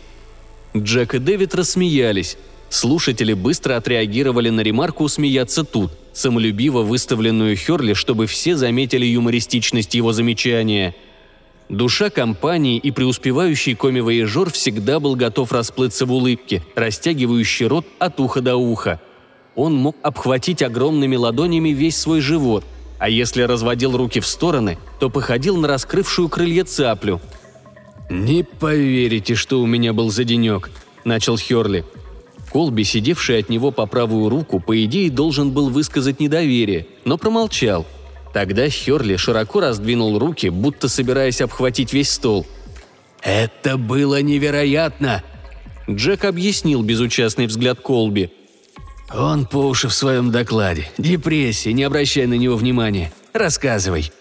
Джек 0.76 1.14
и 1.16 1.20
Дэвид 1.20 1.54
рассмеялись. 1.54 2.38
Слушатели 2.72 3.34
быстро 3.34 3.76
отреагировали 3.76 4.50
на 4.50 4.62
ремарку 4.62 5.08
«смеяться 5.08 5.64
тут», 5.64 5.92
самолюбиво 6.14 6.82
выставленную 6.82 7.56
Херли, 7.56 7.94
чтобы 7.94 8.26
все 8.26 8.56
заметили 8.56 9.06
юмористичность 9.06 9.94
его 9.94 10.12
замечания— 10.12 10.96
Душа 11.72 12.10
компании 12.10 12.78
и 12.78 12.92
преуспевающий 12.92 13.76
коми-воежор 13.76 14.52
всегда 14.52 15.00
был 15.00 15.16
готов 15.16 15.54
расплыться 15.54 16.06
в 16.06 16.12
улыбке, 16.12 16.62
растягивающий 16.76 17.66
рот 17.66 17.86
от 17.98 18.20
уха 18.20 18.42
до 18.42 18.58
уха. 18.58 19.00
Он 19.56 19.76
мог 19.76 19.96
обхватить 20.02 20.62
огромными 20.62 21.16
ладонями 21.16 21.70
весь 21.70 21.98
свой 21.98 22.20
живот, 22.20 22.66
а 23.00 23.08
если 23.08 23.44
разводил 23.44 23.96
руки 23.96 24.20
в 24.20 24.28
стороны, 24.28 24.78
то 25.00 25.10
походил 25.10 25.56
на 25.56 25.70
раскрывшую 25.70 26.28
крылья 26.28 26.66
цаплю. 26.66 27.22
«Не 28.10 28.44
поверите, 28.44 29.36
что 29.36 29.62
у 29.62 29.66
меня 29.66 29.94
был 29.94 30.10
за 30.10 30.26
денек»,– 30.26 30.72
начал 31.06 31.38
Херли. 31.38 31.86
Колби, 32.52 32.84
сидевший 32.84 33.40
от 33.40 33.50
него 33.50 33.72
по 33.72 33.86
правую 33.86 34.30
руку, 34.30 34.60
по 34.60 34.84
идее 34.84 35.10
должен 35.10 35.52
был 35.52 35.70
высказать 35.70 36.20
недоверие, 36.20 36.88
но 37.06 37.18
промолчал– 37.18 37.86
Тогда 38.34 38.70
Херли 38.70 39.18
широко 39.18 39.60
раздвинул 39.60 40.18
руки, 40.18 40.50
будто 40.50 40.88
собираясь 40.88 41.42
обхватить 41.42 41.94
весь 41.94 42.12
стол. 42.12 42.46
«Это 43.22 43.78
было 43.78 44.22
невероятно!» 44.22 45.24
Джек 45.90 46.26
объяснил 46.26 46.82
безучастный 46.82 47.48
взгляд 47.48 47.82
Колби. 47.82 48.32
«Он 49.14 49.46
по 49.46 49.58
уши 49.58 49.90
в 49.90 49.94
своем 49.94 50.32
докладе. 50.32 50.90
Депрессия, 50.98 51.74
не 51.74 51.84
обращай 51.84 52.26
на 52.26 52.36
него 52.36 52.56
внимания. 52.56 53.12
Рассказывай». 53.34 54.12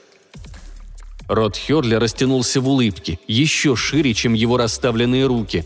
Рот 1.29 1.57
Херли 1.57 1.95
растянулся 1.95 2.61
в 2.61 2.69
улыбке, 2.69 3.21
еще 3.29 3.77
шире, 3.77 4.15
чем 4.15 4.35
его 4.35 4.57
расставленные 4.57 5.27
руки. 5.27 5.65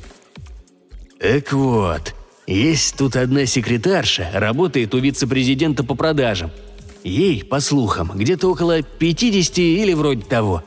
«Так 1.18 1.54
вот, 1.54 2.14
есть 2.46 2.96
тут 2.96 3.16
одна 3.16 3.46
секретарша, 3.46 4.30
работает 4.32 4.94
у 4.94 4.98
вице-президента 4.98 5.84
по 5.84 5.94
продажам– 5.94 6.50
Ей, 7.04 7.44
по 7.44 7.60
слухам, 7.60 8.10
где-то 8.14 8.50
около 8.50 8.80
50 8.80 9.58
или 9.58 9.92
вроде 9.92 10.22
того. 10.22 10.64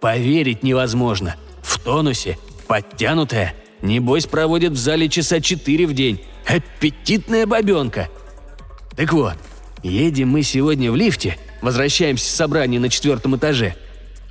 Поверить 0.00 0.62
невозможно. 0.62 1.36
В 1.62 1.80
тонусе, 1.82 2.38
подтянутая. 2.66 3.54
Небось, 3.80 4.26
проводит 4.26 4.72
в 4.72 4.76
зале 4.76 5.08
часа 5.08 5.40
четыре 5.40 5.86
в 5.86 5.94
день. 5.94 6.20
Аппетитная 6.46 7.46
бабенка. 7.46 8.10
Так 8.96 9.14
вот, 9.14 9.34
едем 9.82 10.28
мы 10.28 10.42
сегодня 10.42 10.92
в 10.92 10.96
лифте, 10.96 11.38
возвращаемся 11.62 12.26
с 12.26 12.34
собрания 12.34 12.78
на 12.78 12.90
четвертом 12.90 13.36
этаже. 13.36 13.74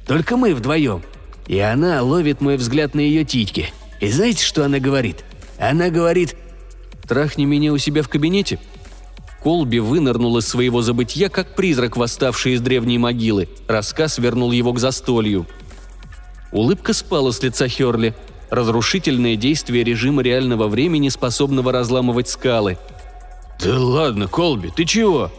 Только 0.05 0.37
мы 0.37 0.53
вдвоем. 0.53 1.01
И 1.47 1.57
она 1.57 2.03
ловит 2.03 2.39
мой 2.39 2.57
взгляд 2.57 2.93
на 2.93 2.99
ее 2.99 3.25
титьки. 3.25 3.71
И 3.99 4.11
знаете, 4.11 4.43
что 4.43 4.63
она 4.63 4.77
говорит? 4.77 5.23
Она 5.57 5.89
говорит 5.89 6.35
«Трахни 7.07 7.45
меня 7.45 7.71
у 7.73 7.77
себя 7.77 8.03
в 8.03 8.09
кабинете», 8.09 8.59
Колби 9.41 9.79
вынырнул 9.79 10.37
из 10.37 10.47
своего 10.47 10.81
забытья, 10.81 11.29
как 11.29 11.55
призрак, 11.55 11.95
восставший 11.95 12.53
из 12.53 12.61
древней 12.61 12.97
могилы. 12.97 13.47
Рассказ 13.67 14.17
вернул 14.17 14.51
его 14.51 14.73
к 14.73 14.79
застолью. 14.79 15.45
Улыбка 16.51 16.93
спала 16.93 17.31
с 17.31 17.41
лица 17.41 17.67
Херли. 17.67 18.15
Разрушительное 18.49 19.35
действие 19.35 19.83
режима 19.83 20.21
реального 20.21 20.67
времени, 20.67 21.09
способного 21.09 21.71
разламывать 21.71 22.29
скалы. 22.29 22.77
«Да 23.61 23.79
ладно, 23.79 24.27
Колби, 24.27 24.69
ты 24.75 24.85
чего?» 24.85 25.31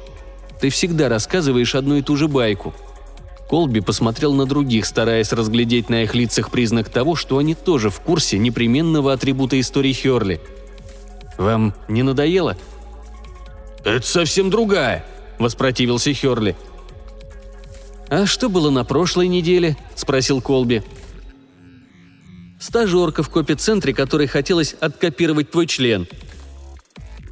«Ты 0.60 0.70
всегда 0.70 1.08
рассказываешь 1.08 1.74
одну 1.74 1.96
и 1.96 2.02
ту 2.02 2.16
же 2.16 2.28
байку», 2.28 2.74
Колби 3.48 3.80
посмотрел 3.80 4.34
на 4.34 4.44
других, 4.44 4.84
стараясь 4.84 5.32
разглядеть 5.32 5.88
на 5.88 6.02
их 6.02 6.14
лицах 6.14 6.50
признак 6.50 6.90
того, 6.90 7.16
что 7.16 7.38
они 7.38 7.54
тоже 7.54 7.88
в 7.88 8.00
курсе 8.00 8.38
непременного 8.38 9.12
атрибута 9.12 9.58
истории 9.58 9.92
Херли. 9.92 10.40
«Вам 11.38 11.72
не 11.86 12.02
надоело?» 12.02 12.56
«Это 13.84 14.04
совсем 14.04 14.50
другая»,– 14.50 15.04
воспротивился 15.38 16.12
Херли. 16.12 16.56
«А 18.10 18.26
что 18.26 18.48
было 18.48 18.70
на 18.70 18.84
прошлой 18.84 19.28
неделе?»– 19.28 19.76
спросил 19.94 20.42
Колби. 20.42 20.82
«Стажерка 22.60 23.22
в 23.22 23.30
копицентре, 23.30 23.94
которой 23.94 24.26
хотелось 24.26 24.74
откопировать 24.80 25.50
твой 25.50 25.66
член». 25.66 26.08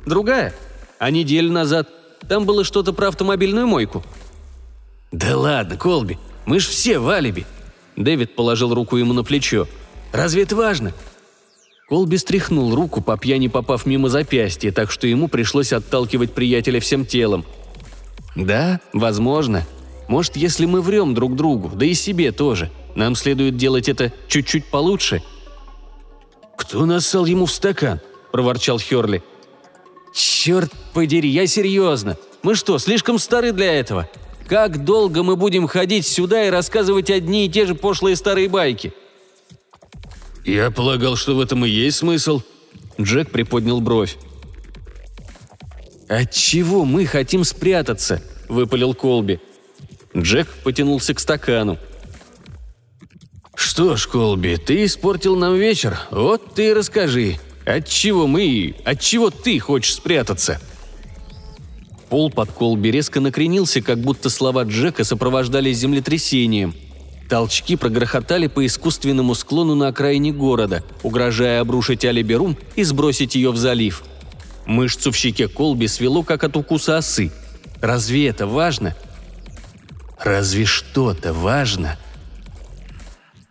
«Другая? 0.07 0.55
А 0.99 1.11
неделю 1.11 1.51
назад? 1.51 1.89
Там 2.29 2.47
было 2.47 2.63
что-то 2.63 2.93
про 2.93 3.09
автомобильную 3.09 3.67
мойку?» 3.67 4.05
«Да 5.11 5.37
ладно, 5.37 5.77
Колби, 5.77 6.19
мы 6.45 6.61
ж 6.61 6.69
все 6.69 7.01
в 7.01 7.09
алиби!» 7.09 7.45
Дэвид 7.97 8.37
положил 8.37 8.73
руку 8.73 8.99
ему 8.99 9.15
на 9.15 9.25
плечо. 9.25 9.67
«Разве 10.13 10.43
это 10.43 10.55
важно?» 10.55 10.93
Колби 11.89 12.19
стряхнул 12.19 12.75
руку, 12.75 13.01
по 13.01 13.17
пьяни 13.17 13.47
попав 13.47 13.87
мимо 13.87 14.09
запястья, 14.09 14.73
так 14.73 14.91
что 14.91 15.07
ему 15.07 15.29
пришлось 15.29 15.73
отталкивать 15.73 16.33
приятеля 16.33 16.81
всем 16.81 17.07
телом. 17.07 17.45
«Да, 18.35 18.81
возможно. 18.93 19.65
Может, 20.09 20.37
если 20.37 20.67
мы 20.67 20.83
врем 20.83 21.15
друг 21.15 21.37
другу, 21.37 21.71
да 21.73 21.87
и 21.87 21.95
себе 21.95 22.33
тоже, 22.33 22.73
нам 22.97 23.15
следует 23.15 23.57
делать 23.57 23.89
это 23.89 24.13
чуть-чуть 24.27 24.65
получше». 24.67 25.23
«Кто 26.57 26.87
нассал 26.87 27.25
ему 27.25 27.47
в 27.47 27.53
стакан?»– 27.53 28.01
проворчал 28.33 28.81
Херли. 28.81 29.23
«Черт 30.13 30.73
подери, 30.93 31.29
я 31.29 31.47
серьезно. 31.47 32.17
Мы 32.43 32.57
что, 32.57 32.79
слишком 32.79 33.21
стары 33.21 33.53
для 33.53 33.73
этого? 33.73 34.09
Как 34.49 34.85
долго 34.85 35.23
мы 35.23 35.37
будем 35.37 35.69
ходить 35.69 36.07
сюда 36.07 36.47
и 36.47 36.51
рассказывать 36.51 37.11
одни 37.11 37.47
и 37.47 37.49
те 37.49 37.65
же 37.65 37.77
пошлые 37.77 38.17
старые 38.17 38.49
байки?» 38.49 38.93
«Я 40.47 40.71
полагал, 40.71 41.17
что 41.17 41.35
в 41.35 41.41
этом 41.41 41.65
и 41.65 41.69
есть 41.69 41.99
смысл». 41.99 42.41
Джек 43.01 43.33
приподнял 43.33 43.81
бровь. 43.81 44.17
«От 46.09 46.31
чего 46.31 46.85
мы 46.85 47.05
хотим 47.05 47.43
спрятаться?»– 47.43 48.23
выпалил 48.49 48.95
Колби. 48.95 49.41
Джек 50.17 50.49
потянулся 50.63 51.15
к 51.15 51.19
стакану. 51.19 51.79
«Что 53.57 53.97
ж, 53.97 54.07
Колби, 54.07 54.57
ты 54.57 54.85
испортил 54.85 55.35
нам 55.35 55.57
вечер. 55.57 55.99
Вот 56.13 56.55
ты 56.55 56.69
и 56.69 56.73
расскажи. 56.73 57.41
От 57.65 57.89
чего 57.89 58.29
мы, 58.29 58.77
от 58.85 59.01
чего 59.01 59.31
ты 59.31 59.59
хочешь 59.59 59.95
спрятаться?» 59.95 60.61
Пол 62.09 62.31
под 62.31 62.53
Колби 62.53 62.93
резко 62.93 63.19
накренился, 63.21 63.83
как 63.83 63.99
будто 63.99 64.31
слова 64.31 64.63
Джека 64.63 65.03
сопровождались 65.03 65.79
землетрясением. 65.79 66.73
Толчки 67.29 67.77
прогрохотали 67.77 68.47
по 68.47 68.65
искусственному 68.65 69.35
склону 69.35 69.75
на 69.75 69.89
окраине 69.89 70.33
города, 70.33 70.83
угрожая 71.03 71.61
обрушить 71.61 72.05
Алиберум 72.05 72.57
и 72.77 72.85
сбросить 72.85 73.35
ее 73.35 73.51
в 73.51 73.57
залив. 73.57 74.05
Мышцу 74.65 75.11
в 75.11 75.17
щеке 75.17 75.49
Колби 75.49 75.89
свело, 75.89 76.23
как 76.23 76.45
от 76.45 76.57
укуса 76.57 76.99
осы. 76.99 77.33
Разве 77.81 78.29
это 78.29 78.47
важно? 78.47 78.97
Разве 80.19 80.65
что-то 80.65 81.33
важно? 81.33 81.99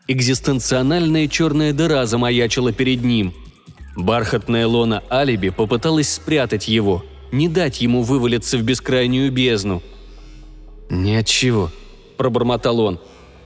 Экзистенциональная 0.08 1.27
черная 1.27 1.74
дыра 1.74 2.05
замаячила 2.05 2.72
перед 2.72 3.03
ним. 3.03 3.34
Бархатная 3.96 4.67
лона 4.67 5.03
алиби 5.10 5.50
попыталась 5.50 6.13
спрятать 6.13 6.67
его– 6.67 7.03
не 7.36 7.50
дать 7.50 7.82
ему 7.82 8.01
вывалиться 8.01 8.58
в 8.58 8.62
бескрайнюю 8.62 9.32
бездну. 9.32 9.84
«Ни 10.89 11.15
от 11.15 11.27
чего»,– 11.27 11.72
пробормотал 12.17 12.79
он. 12.79 13.00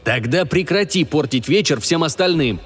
«Тогда 0.09 0.43
прекрати 0.43 1.05
портить 1.05 1.47
вечер 1.47 1.79
всем 1.79 2.03
остальным». 2.03 2.59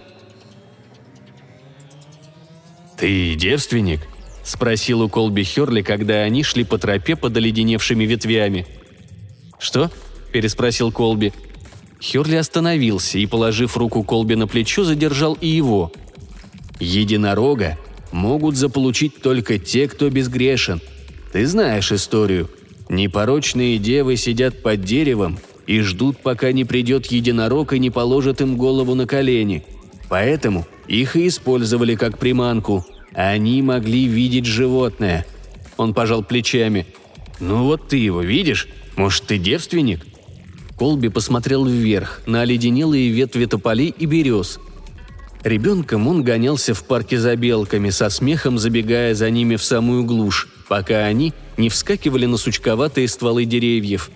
«Ты 2.97 3.35
девственник?»– 3.35 3.99
спросил 4.45 5.01
у 5.01 5.09
Колби 5.09 5.43
Херли, 5.43 5.81
когда 5.81 6.21
они 6.21 6.43
шли 6.43 6.63
по 6.63 6.77
тропе 6.77 7.17
под 7.17 7.35
оледеневшими 7.35 8.05
ветвями. 8.05 8.65
«Что?»– 9.59 9.91
переспросил 10.31 10.89
Колби. 10.93 11.33
Херли 12.01 12.37
остановился 12.37 13.17
и, 13.17 13.25
положив 13.25 13.75
руку 13.75 14.03
Колби 14.03 14.35
на 14.35 14.47
плечо, 14.47 14.85
задержал 14.85 15.33
и 15.33 15.47
его. 15.47 15.91
«Единорога 16.79 17.77
могут 18.13 18.55
заполучить 18.55 19.21
только 19.21 19.59
те, 19.59 19.89
кто 19.89 20.09
безгрешен», 20.09 20.79
ты 21.33 21.45
знаешь 21.45 21.91
историю. 21.91 22.49
Непорочные 22.87 23.79
девы 23.79 24.15
сидят 24.15 24.63
под 24.63 24.85
деревом 24.85 25.37
и 25.67 25.81
ждут, 25.81 26.17
пока 26.17 26.51
не 26.51 26.65
придет 26.65 27.07
единорог 27.07 27.73
и 27.73 27.79
не 27.79 27.89
положит 27.89 28.41
им 28.41 28.57
голову 28.57 28.95
на 28.95 29.07
колени. 29.07 29.63
Поэтому 30.09 30.67
их 30.87 31.15
и 31.15 31.27
использовали 31.27 31.95
как 31.95 32.17
приманку. 32.17 32.85
Они 33.13 33.61
могли 33.61 34.05
видеть 34.05 34.45
животное. 34.45 35.25
Он 35.77 35.93
пожал 35.93 36.23
плечами. 36.23 36.85
«Ну 37.39 37.63
вот 37.63 37.87
ты 37.87 37.97
его 37.97 38.21
видишь? 38.21 38.67
Может, 38.95 39.23
ты 39.23 39.37
девственник?» 39.37 40.05
Колби 40.77 41.09
посмотрел 41.09 41.65
вверх, 41.65 42.21
на 42.25 42.41
оледенелые 42.41 43.09
ветви 43.09 43.45
тополей 43.45 43.93
и 43.97 44.05
берез. 44.05 44.59
Ребенком 45.43 46.07
он 46.07 46.23
гонялся 46.23 46.73
в 46.73 46.83
парке 46.83 47.17
за 47.19 47.35
белками, 47.35 47.89
со 47.89 48.09
смехом 48.09 48.57
забегая 48.57 49.13
за 49.13 49.29
ними 49.29 49.55
в 49.55 49.63
самую 49.63 50.03
глушь 50.03 50.47
пока 50.73 51.05
они 51.05 51.33
не 51.57 51.69
вскакивали 51.69 52.25
на 52.25 52.37
сучковатые 52.37 53.07
стволы 53.07 53.45
деревьев. 53.45 54.09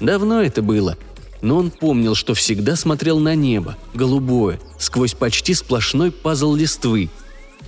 Давно 0.00 0.42
это 0.42 0.62
было, 0.62 0.96
но 1.42 1.56
он 1.56 1.70
помнил, 1.70 2.14
что 2.14 2.34
всегда 2.34 2.76
смотрел 2.76 3.18
на 3.18 3.34
небо, 3.34 3.76
голубое, 3.94 4.58
сквозь 4.78 5.14
почти 5.14 5.54
сплошной 5.54 6.10
пазл 6.10 6.54
листвы. 6.54 7.10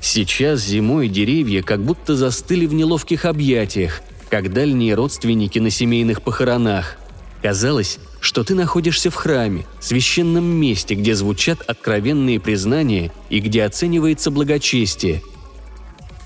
Сейчас 0.01 0.63
зимой 0.63 1.09
деревья 1.09 1.63
как 1.63 1.83
будто 1.83 2.17
застыли 2.17 2.67
в 2.67 2.75
неловких 2.75 3.25
объятиях, 3.25 4.01
как 4.31 4.53
дальние 4.53 4.95
родственники 4.95 5.59
на 5.59 5.71
семейных 5.71 6.23
похоронах. 6.23 6.97
Казалось, 7.43 7.99
что 8.21 8.45
ты 8.45 8.55
находишься 8.55 9.11
в 9.11 9.15
храме, 9.15 9.67
священном 9.81 10.45
месте, 10.45 10.95
где 10.95 11.15
звучат 11.15 11.61
откровенные 11.61 12.41
признания 12.41 13.13
и 13.31 13.41
где 13.41 13.65
оценивается 13.65 14.31
благочестие. 14.31 15.23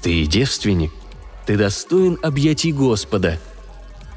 Ты 0.03 0.25
девственник– 0.27 0.93
ты 1.47 1.57
достоин 1.57 2.19
объятий 2.23 2.73
Господа». 2.73 3.39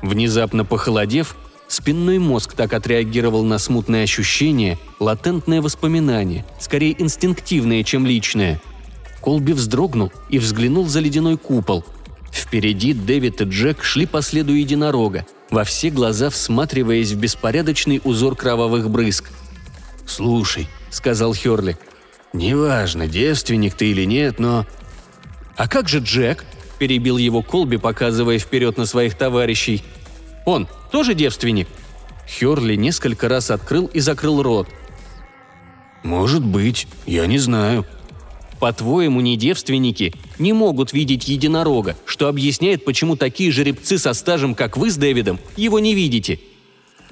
Внезапно 0.02 0.66
похолодев, 0.66 1.36
спинной 1.70 2.20
мозг 2.20 2.54
так 2.54 2.74
отреагировал 2.74 3.46
на 3.46 3.60
смутное 3.60 4.04
ощущение, 4.04 4.78
латентное 5.00 5.62
воспоминание, 5.62 6.46
скорее 6.60 7.02
инстинктивное, 7.02 7.84
чем 7.84 8.06
личное. 8.06 8.60
Колби 9.22 9.54
вздрогнул 9.54 10.12
и 10.30 10.40
взглянул 10.40 10.88
за 10.88 11.00
ледяной 11.00 11.38
купол. 11.38 11.86
Впереди 12.32 12.94
Дэвид 12.94 13.42
и 13.42 13.46
Джек 13.46 13.84
шли 13.84 14.06
по 14.06 14.22
следу 14.22 14.54
единорога, 14.54 15.26
во 15.50 15.64
все 15.64 15.90
глаза 15.90 16.30
всматриваясь 16.30 17.12
в 17.12 17.18
беспорядочный 17.18 18.02
узор 18.04 18.36
кровавых 18.36 18.90
брызг. 18.90 19.30
«Слушай»,— 20.06 20.68
сказал 20.90 21.34
Херли,— 21.34 21.78
«неважно, 22.34 23.08
девственник 23.08 23.76
ты 23.76 23.92
или 23.92 24.06
нет, 24.06 24.40
но...» 24.40 24.66
«А 25.56 25.68
как 25.68 25.90
же 25.90 26.00
Джек?»– 26.00 26.46
перебил 26.80 27.18
его 27.18 27.42
Колби, 27.42 27.78
показывая 27.78 28.40
вперед 28.40 28.78
на 28.78 28.86
своих 28.86 29.16
товарищей. 29.16 29.84
«Он 30.50 30.68
тоже 30.92 31.14
девственник?» 31.14 31.68
Херли 32.28 32.74
несколько 32.74 33.30
раз 33.30 33.52
открыл 33.52 33.86
и 33.86 34.00
закрыл 34.00 34.42
рот. 34.42 34.68
«Может 36.02 36.44
быть, 36.44 36.88
я 37.06 37.28
не 37.28 37.38
знаю». 37.38 37.86
«По-твоему, 38.60 39.22
не 39.22 39.38
девственники 39.38 40.12
не 40.40 40.52
могут 40.54 40.92
видеть 40.92 41.28
единорога, 41.28 41.96
что 42.04 42.28
объясняет, 42.28 42.84
почему 42.84 43.16
такие 43.16 43.52
жеребцы 43.52 44.00
со 44.00 44.14
стажем, 44.14 44.56
как 44.56 44.76
вы 44.76 44.90
с 44.90 44.98
Дэвидом, 44.98 45.40
его 45.56 45.78
не 45.78 45.94
видите. 45.94 46.40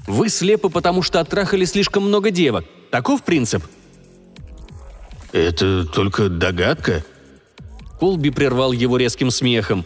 Вы 0.08 0.30
слепы, 0.30 0.70
потому 0.70 1.04
что 1.04 1.20
оттрахали 1.20 1.66
слишком 1.66 2.08
много 2.08 2.32
девок. 2.32 2.66
Таков 2.90 3.24
принцип?» 3.24 3.64
«Это 5.32 5.86
только 5.86 6.30
догадка?» 6.30 7.06
Колби 8.00 8.32
прервал 8.32 8.72
его 8.72 8.98
резким 8.98 9.30
смехом. 9.30 9.86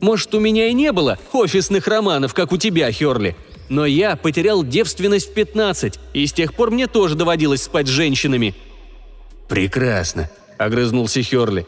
«Может, 0.00 0.34
у 0.34 0.40
меня 0.40 0.68
и 0.68 0.72
не 0.72 0.92
было 0.92 1.18
офисных 1.32 1.86
романов, 1.88 2.34
как 2.34 2.52
у 2.52 2.56
тебя, 2.56 2.90
Херли, 2.92 3.36
но 3.68 3.84
я 3.84 4.16
потерял 4.16 4.64
девственность 4.64 5.30
в 5.30 5.34
15, 5.34 5.98
и 6.14 6.26
с 6.26 6.32
тех 6.32 6.54
пор 6.54 6.70
мне 6.70 6.86
тоже 6.86 7.14
доводилось 7.14 7.62
спать 7.62 7.86
с 7.86 7.90
женщинами». 7.90 8.54
«Прекрасно»,— 9.48 10.30
огрызнулся 10.58 11.22
Херли. 11.22 11.66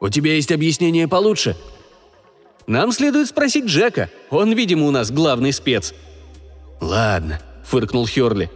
«У 0.00 0.08
тебя 0.08 0.34
есть 0.34 0.52
объяснение 0.52 1.08
получше?» 1.08 1.56
«Нам 2.66 2.92
следует 2.92 3.28
спросить 3.28 3.64
Джека. 3.64 4.08
Он, 4.30 4.52
видимо, 4.52 4.86
у 4.86 4.90
нас 4.90 5.10
главный 5.10 5.52
спец». 5.52 5.94
«Ладно»,— 6.80 7.40
фыркнул 7.64 8.06
Херли. 8.06 8.50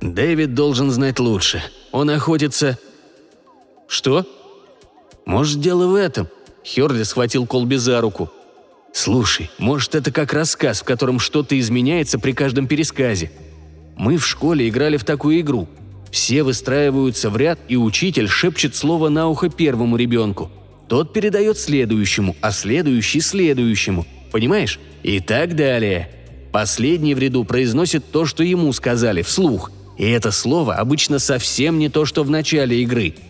«Дэвид 0.00 0.54
должен 0.54 0.90
знать 0.90 1.20
лучше. 1.20 1.62
Он 1.92 2.10
охотится...» 2.10 2.78
«Что?» 3.86 4.26
Может, 5.24 5.60
дело 5.60 5.86
в 5.86 5.94
этом?» 5.94 6.28
Херли 6.64 7.02
схватил 7.02 7.46
Колби 7.46 7.76
за 7.76 8.00
руку. 8.00 8.30
«Слушай, 8.92 9.50
может, 9.58 9.94
это 9.94 10.10
как 10.10 10.32
рассказ, 10.32 10.80
в 10.80 10.84
котором 10.84 11.18
что-то 11.18 11.58
изменяется 11.58 12.18
при 12.18 12.32
каждом 12.32 12.66
пересказе. 12.66 13.30
Мы 13.96 14.16
в 14.16 14.26
школе 14.26 14.68
играли 14.68 14.96
в 14.96 15.04
такую 15.04 15.40
игру. 15.40 15.68
Все 16.10 16.42
выстраиваются 16.42 17.28
в 17.28 17.36
ряд, 17.36 17.58
и 17.68 17.76
учитель 17.76 18.28
шепчет 18.28 18.74
слово 18.76 19.08
на 19.08 19.28
ухо 19.28 19.48
первому 19.50 19.96
ребенку. 19.96 20.50
Тот 20.88 21.12
передает 21.12 21.58
следующему, 21.58 22.36
а 22.40 22.52
следующий– 22.52 23.20
следующему. 23.20 24.06
Понимаешь? 24.30 24.78
И 25.02 25.20
так 25.20 25.56
далее. 25.56 26.08
Последний 26.52 27.14
в 27.14 27.18
ряду 27.18 27.44
произносит 27.44 28.10
то, 28.12 28.26
что 28.26 28.44
ему 28.44 28.72
сказали, 28.72 29.22
вслух. 29.22 29.72
И 29.98 30.08
это 30.08 30.30
слово 30.30 30.76
обычно 30.76 31.18
совсем 31.18 31.78
не 31.78 31.88
то, 31.88 32.04
что 32.04 32.22
в 32.22 32.30
начале 32.30 32.80
игры– 32.80 33.14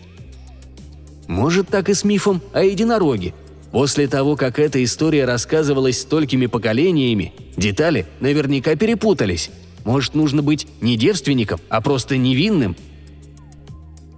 может, 1.27 1.69
так 1.69 1.89
и 1.89 1.93
с 1.93 2.03
мифом 2.03 2.41
о 2.53 2.63
единороге. 2.63 3.33
После 3.71 4.07
того, 4.07 4.35
как 4.35 4.59
эта 4.59 4.83
история 4.83 5.25
рассказывалась 5.25 5.99
столькими 6.01 6.45
поколениями, 6.45 7.33
детали 7.57 8.05
наверняка 8.19 8.75
перепутались. 8.75 9.49
Может, 9.83 10.15
нужно 10.15 10.41
быть 10.41 10.67
не 10.81 10.97
девственником, 10.97 11.59
а 11.69 11.81
просто 11.81 12.17
невинным? 12.17 12.75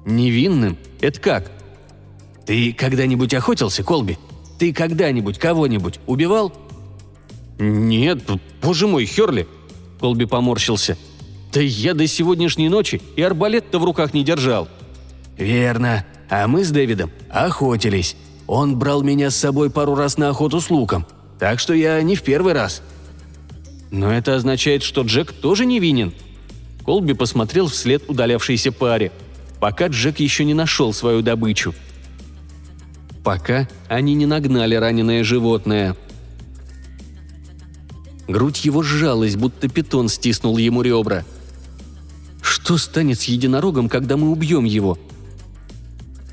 Невинным? 0.06 0.78
Это 1.02 1.20
как? 1.20 1.52
Ты 2.46 2.72
когда-нибудь 2.72 3.34
охотился, 3.34 3.84
Колби? 3.84 4.18
Ты 4.60 4.74
когда-нибудь 4.74 5.38
кого-нибудь 5.38 6.00
убивал? 6.08 6.54
Нет, 7.60 8.20
боже 8.62 8.88
мой, 8.88 9.06
Херли. 9.06 9.48
Колби 10.00 10.26
поморщился. 10.26 10.98
Да 11.52 11.62
я 11.62 11.94
до 11.94 12.06
сегодняшней 12.08 12.70
ночи 12.70 13.02
и 13.16 13.22
арбалет-то 13.22 13.80
в 13.80 13.84
руках 13.84 14.14
не 14.14 14.24
держал. 14.24 14.68
Верно. 15.38 16.06
А 16.30 16.48
мы 16.48 16.64
с 16.64 16.72
Дэвидом 16.72 17.12
охотились. 17.30 18.16
Он 18.48 18.78
брал 18.78 19.02
меня 19.02 19.30
с 19.30 19.36
собой 19.36 19.70
пару 19.70 19.96
раз 19.96 20.18
на 20.18 20.30
охоту 20.30 20.62
с 20.62 20.70
луком. 20.70 21.06
Так 21.40 21.60
что 21.60 21.74
я 21.74 22.02
не 22.02 22.16
в 22.16 22.24
первый 22.24 22.54
раз. 22.54 22.82
Но 23.92 24.12
это 24.12 24.36
означает, 24.36 24.84
что 24.84 25.04
Джек 25.04 25.32
тоже 25.32 25.66
невинен. 25.66 26.14
Колби 26.84 27.14
посмотрел 27.14 27.68
вслед 27.68 28.10
удалявшейся 28.10 28.72
паре, 28.72 29.12
пока 29.60 29.88
Джек 29.88 30.20
еще 30.20 30.46
не 30.46 30.54
нашел 30.54 30.94
свою 30.94 31.22
добычу. 31.22 31.74
Пока 33.24 33.68
они 33.90 34.14
не 34.14 34.26
нагнали 34.26 34.76
раненое 34.76 35.24
животное. 35.24 35.96
Грудь 38.28 38.66
его 38.66 38.84
сжалась, 38.84 39.36
будто 39.36 39.70
питон 39.70 40.10
стиснул 40.10 40.58
ему 40.58 40.82
ребра. 40.82 41.24
Что 42.42 42.78
станет 42.78 43.20
с 43.20 43.24
единорогом, 43.24 43.90
когда 43.90 44.18
мы 44.18 44.30
убьем 44.30 44.66
его? 44.66 44.98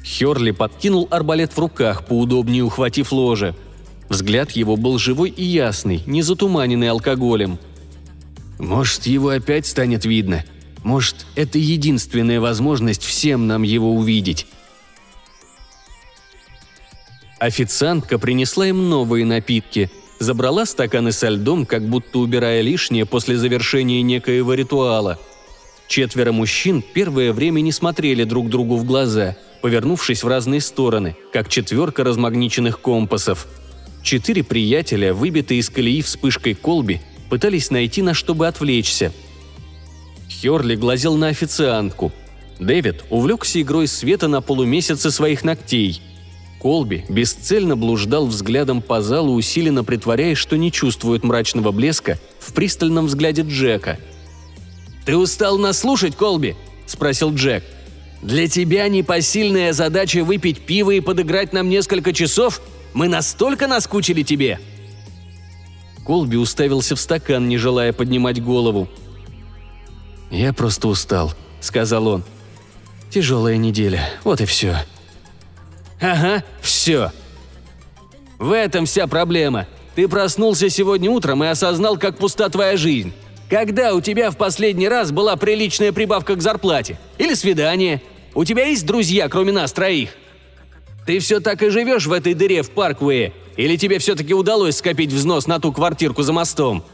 Херли 0.04 0.50
подкинул 0.50 1.08
арбалет 1.10 1.54
в 1.54 1.58
руках, 1.58 2.04
поудобнее 2.04 2.62
ухватив 2.62 3.10
ложе. 3.10 3.54
Взгляд 4.10 4.50
его 4.52 4.76
был 4.76 4.98
живой 4.98 5.30
и 5.30 5.42
ясный, 5.42 6.02
не 6.06 6.20
затуманенный 6.20 6.90
алкоголем. 6.90 7.58
«Может, 8.58 9.06
его 9.06 9.30
опять 9.30 9.66
станет 9.66 10.04
видно? 10.04 10.44
Может, 10.82 11.26
это 11.34 11.58
единственная 11.58 12.38
возможность 12.38 13.02
всем 13.02 13.46
нам 13.46 13.62
его 13.62 13.94
увидеть?» 13.94 14.46
Официантка 17.38 18.18
принесла 18.18 18.68
им 18.68 18.90
новые 18.90 19.24
напитки, 19.24 19.90
забрала 20.18 20.66
стаканы 20.66 21.12
со 21.12 21.30
льдом, 21.30 21.64
как 21.66 21.88
будто 21.88 22.18
убирая 22.18 22.60
лишнее 22.60 23.06
после 23.06 23.36
завершения 23.36 24.02
некоего 24.02 24.52
ритуала. 24.52 25.18
Четверо 25.88 26.32
мужчин 26.32 26.82
первое 26.94 27.32
время 27.32 27.60
не 27.60 27.72
смотрели 27.72 28.24
друг 28.24 28.50
другу 28.50 28.76
в 28.76 28.84
глаза– 28.84 29.36
повернувшись 29.64 30.22
в 30.22 30.28
разные 30.28 30.60
стороны, 30.60 31.16
как 31.32 31.48
четверка 31.48 32.04
размагниченных 32.04 32.82
компасов. 32.82 33.46
Четыре 34.02 34.44
приятеля, 34.44 35.14
выбитые 35.14 35.60
из 35.60 35.70
колеи 35.70 36.02
вспышкой 36.02 36.52
колби, 36.52 37.00
пытались 37.30 37.70
найти 37.70 38.02
на 38.02 38.12
что 38.12 38.34
бы 38.34 38.46
отвлечься. 38.46 39.10
Херли 40.28 40.76
глазел 40.76 41.16
на 41.16 41.28
официантку. 41.28 42.12
Дэвид 42.60 43.06
увлекся 43.08 43.58
игрой 43.62 43.86
света 43.86 44.28
на 44.28 44.42
полумесяце 44.42 45.10
своих 45.10 45.44
ногтей. 45.44 46.02
Колби 46.60 47.06
бесцельно 47.08 47.74
блуждал 47.74 48.26
взглядом 48.26 48.82
по 48.82 49.00
залу, 49.00 49.32
усиленно 49.32 49.82
притворяясь, 49.82 50.36
что 50.36 50.58
не 50.58 50.70
чувствует 50.72 51.24
мрачного 51.24 51.72
блеска 51.72 52.18
в 52.38 52.52
пристальном 52.52 53.06
взгляде 53.06 53.40
Джека. 53.40 53.98
«Ты 55.06 55.16
устал 55.16 55.56
нас 55.56 55.78
слушать, 55.78 56.16
Колби?»– 56.16 56.54
спросил 56.86 57.34
Джек. 57.34 57.64
Для 58.24 58.48
тебя 58.48 58.88
непосильная 58.88 59.74
задача 59.74 60.24
выпить 60.24 60.62
пиво 60.62 60.92
и 60.92 61.00
подыграть 61.00 61.52
нам 61.52 61.68
несколько 61.68 62.14
часов? 62.14 62.62
Мы 62.94 63.06
настолько 63.06 63.68
наскучили 63.68 64.22
тебе!» 64.22 64.58
Колби 66.06 66.38
уставился 66.38 66.96
в 66.96 67.00
стакан, 67.00 67.46
не 67.48 67.58
желая 67.58 67.92
поднимать 67.92 68.42
голову. 68.42 68.88
«Я 70.30 70.54
просто 70.54 70.88
устал»,— 70.88 71.34
сказал 71.60 72.08
он. 72.08 72.24
«Тяжелая 73.10 73.58
неделя, 73.58 74.08
вот 74.24 74.40
и 74.40 74.46
все». 74.46 74.78
«Ага, 76.00 76.42
все. 76.62 77.12
В 78.38 78.52
этом 78.52 78.86
вся 78.86 79.06
проблема. 79.06 79.66
Ты 79.94 80.08
проснулся 80.08 80.70
сегодня 80.70 81.10
утром 81.10 81.44
и 81.44 81.46
осознал, 81.46 81.98
как 81.98 82.16
пуста 82.16 82.48
твоя 82.48 82.78
жизнь. 82.78 83.12
Когда 83.50 83.94
у 83.94 84.00
тебя 84.00 84.30
в 84.30 84.38
последний 84.38 84.88
раз 84.88 85.12
была 85.12 85.36
приличная 85.36 85.92
прибавка 85.92 86.36
к 86.36 86.42
зарплате? 86.42 86.98
Или 87.18 87.34
свидание? 87.34 88.00
У 88.34 88.44
тебя 88.44 88.66
есть 88.66 88.84
друзья, 88.84 89.28
кроме 89.28 89.52
нас 89.52 89.72
троих? 89.72 90.10
Ты 91.06 91.20
все 91.20 91.38
так 91.38 91.62
и 91.62 91.68
живешь 91.70 92.06
в 92.06 92.12
этой 92.12 92.34
дыре 92.34 92.62
в 92.62 92.70
Парквее? 92.70 93.32
Или 93.56 93.76
тебе 93.76 94.00
все-таки 94.00 94.34
удалось 94.34 94.78
скопить 94.78 95.12
взнос 95.12 95.46
на 95.46 95.60
ту 95.60 95.72
квартирку 95.72 96.22
за 96.22 96.32
мостом?» 96.32 96.84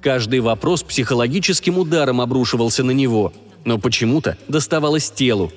Каждый 0.00 0.40
вопрос 0.40 0.82
психологическим 0.82 1.78
ударом 1.78 2.20
обрушивался 2.20 2.84
на 2.84 2.90
него, 2.92 3.32
но 3.64 3.78
почему-то 3.78 4.36
доставалось 4.48 5.10
телу. 5.10 5.52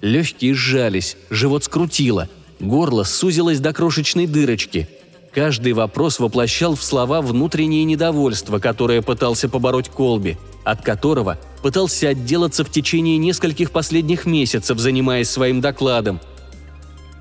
Легкие 0.00 0.54
сжались, 0.54 1.16
живот 1.28 1.64
скрутило, 1.64 2.28
горло 2.60 3.04
сузилось 3.04 3.60
до 3.60 3.72
крошечной 3.72 4.26
дырочки. 4.26 4.88
Каждый 5.32 5.74
вопрос 5.74 6.18
воплощал 6.18 6.74
в 6.74 6.82
слова 6.82 7.20
внутреннее 7.20 7.84
недовольство, 7.84 8.58
которое 8.58 9.00
пытался 9.00 9.48
побороть 9.48 9.88
Колби– 9.88 10.36
от 10.70 10.82
которого 10.82 11.36
пытался 11.62 12.10
отделаться 12.10 12.64
в 12.64 12.70
течение 12.70 13.18
нескольких 13.18 13.72
последних 13.72 14.24
месяцев, 14.24 14.78
занимаясь 14.78 15.28
своим 15.28 15.60
докладом. 15.60 16.20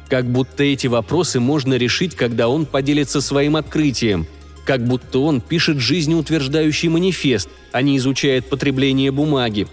Как 0.07 0.31
будто 0.31 0.63
эти 0.63 0.85
вопросы 0.85 1.39
можно 1.39 1.73
решить, 1.73 2.15
когда 2.15 2.47
он 2.47 2.67
поделится 2.67 3.21
своим 3.21 3.55
открытием. 3.55 4.27
Как 4.65 4.85
будто 4.85 5.19
он 5.19 5.41
пишет 5.41 5.79
жизнеутверждающий 5.79 6.89
манифест, 6.89 7.49
а 7.71 7.81
не 7.81 7.97
изучает 7.97 8.47
потребление 8.49 9.11
бумаги. 9.11 9.67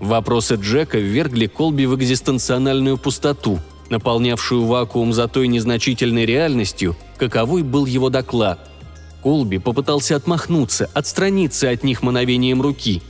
Вопросы 0.00 0.54
Джека 0.54 0.98
ввергли 0.98 1.46
Колби 1.46 1.84
в 1.84 1.94
экзистенциональную 1.94 2.96
пустоту, 2.96 3.58
наполнявшую 3.90 4.64
вакуум 4.64 5.12
за 5.12 5.28
той 5.28 5.48
незначительной 5.48 6.24
реальностью, 6.24 6.96
каковой 7.18 7.62
был 7.62 7.84
его 7.84 8.08
доклад– 8.08 8.60
Колби 9.28 9.58
попытался 9.58 10.16
отмахнуться, 10.16 10.88
отстраниться 10.94 11.68
от 11.68 11.84
них 11.84 12.02
мановением 12.02 12.62
руки. 12.62 13.02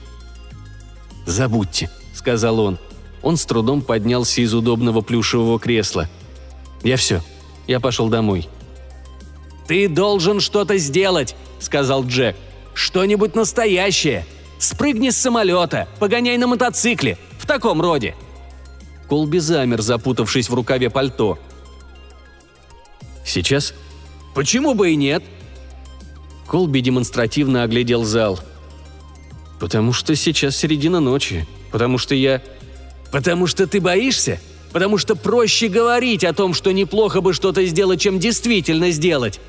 «Забудьте»,— 1.26 1.90
сказал 2.12 2.59
он. 2.59 2.76
Он 3.22 3.37
с 3.37 3.46
трудом 3.46 3.83
поднялся 3.83 4.40
из 4.42 4.52
удобного 4.52 5.00
плюшевого 5.00 5.61
кресла. 5.61 6.09
«Я 6.83 6.96
все. 6.96 7.22
Я 7.68 7.78
пошел 7.78 8.09
домой». 8.09 8.48
«Ты 9.68 9.88
должен 9.88 10.40
что-то 10.40 10.76
сделать»,— 10.78 11.37
сказал 11.61 12.04
Джек. 12.04 12.35
«Что-нибудь 12.74 13.37
настоящее. 13.37 14.26
Спрыгни 14.59 15.11
с 15.11 15.16
самолета, 15.16 15.87
погоняй 16.00 16.37
на 16.37 16.48
мотоцикле. 16.48 17.16
В 17.38 17.46
таком 17.46 17.81
роде». 17.81 18.16
Колби 19.09 19.38
замер, 19.38 19.83
запутавшись 19.83 20.50
в 20.50 20.54
рукаве 20.54 20.90
пальто. 20.90 21.38
«Сейчас?» 23.24 23.72
«Почему 24.35 24.74
бы 24.74 24.90
и 24.90 24.96
нет?» 24.96 25.22
Колби 26.48 26.80
демонстративно 26.80 27.62
оглядел 27.62 28.04
зал. 28.04 28.40
«Потому 29.61 29.92
что 29.92 30.16
сейчас 30.16 30.56
середина 30.56 30.98
ночи. 30.98 31.46
Потому 31.70 31.98
что 31.98 32.14
я...» 32.14 32.42
«Потому 33.12 33.46
что 33.46 33.66
ты 33.66 33.80
боишься? 33.80 34.40
Потому 34.72 34.98
что 34.98 35.14
проще 35.14 35.68
говорить 35.68 36.24
о 36.24 36.32
том, 36.32 36.54
что 36.54 36.72
неплохо 36.72 37.20
бы 37.20 37.32
что-то 37.34 37.64
сделать, 37.66 38.00
чем 38.00 38.18
действительно 38.18 38.90
сделать? 38.90 39.40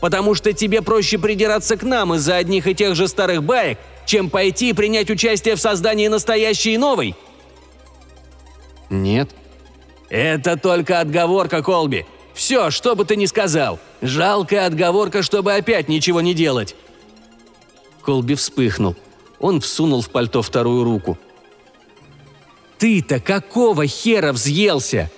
Потому 0.00 0.34
что 0.34 0.52
тебе 0.52 0.82
проще 0.82 1.18
придираться 1.18 1.76
к 1.76 1.82
нам 1.82 2.14
из-за 2.14 2.36
одних 2.36 2.66
и 2.66 2.74
тех 2.74 2.94
же 2.94 3.08
старых 3.08 3.42
баек, 3.42 3.78
чем 4.06 4.30
пойти 4.30 4.70
и 4.70 4.72
принять 4.72 5.10
участие 5.10 5.56
в 5.56 5.60
создании 5.60 6.08
настоящей 6.08 6.74
и 6.74 6.78
новой?» 6.78 7.16
«Нет». 8.90 9.30
«Это 10.10 10.56
только 10.56 11.00
отговорка, 11.00 11.62
Колби. 11.62 12.06
Все, 12.34 12.70
что 12.70 12.94
бы 12.94 13.04
ты 13.04 13.16
ни 13.16 13.26
сказал. 13.26 13.80
Жалкая 14.04 14.66
отговорка, 14.66 15.22
чтобы 15.22 15.54
опять 15.54 15.88
ничего 15.88 16.20
не 16.20 16.34
делать». 16.34 16.76
Колби 18.02 18.34
вспыхнул. 18.34 18.96
Он 19.40 19.62
всунул 19.62 20.02
в 20.02 20.10
пальто 20.10 20.42
вторую 20.42 20.84
руку. 20.84 21.18
«Ты-то 22.76 23.18
какого 23.18 23.86
хера 23.86 24.34
взъелся?» 24.34 25.10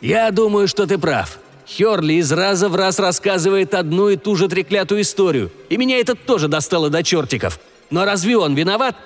«Я 0.00 0.32
думаю, 0.32 0.66
что 0.66 0.84
ты 0.84 0.98
прав. 0.98 1.38
Херли 1.64 2.14
из 2.14 2.32
раза 2.32 2.68
в 2.68 2.74
раз 2.74 2.98
рассказывает 2.98 3.72
одну 3.74 4.08
и 4.08 4.16
ту 4.16 4.34
же 4.34 4.48
треклятую 4.48 5.02
историю, 5.02 5.52
и 5.68 5.76
меня 5.76 6.00
это 6.00 6.16
тоже 6.16 6.48
достало 6.48 6.90
до 6.90 7.04
чертиков. 7.04 7.60
Но 7.90 8.04
разве 8.04 8.36
он 8.36 8.56
виноват? 8.56 8.96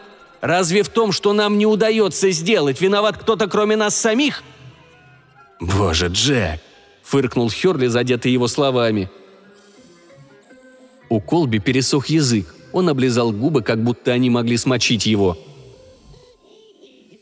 Разве 0.41 0.83
в 0.83 0.89
том, 0.89 1.13
что 1.13 1.35
нам 1.35 1.59
не 1.59 1.67
удается 1.67 2.31
сделать, 2.31 2.81
виноват 2.81 3.19
кто-то 3.19 3.47
кроме 3.47 3.77
нас 3.77 3.95
самих?» 3.95 4.43
«Боже, 5.61 6.07
Джек!»– 6.07 6.61
фыркнул 7.07 7.51
Херли, 7.51 7.87
задетый 7.87 8.33
его 8.33 8.49
словами. 8.49 9.09
У 11.09 11.21
Колби 11.21 11.61
пересох 11.61 12.09
язык. 12.09 12.55
Он 12.73 12.89
облизал 12.89 13.31
губы, 13.31 13.63
как 13.63 13.83
будто 13.83 14.11
они 14.11 14.29
могли 14.29 14.57
смочить 14.57 15.07
его. 15.07 15.39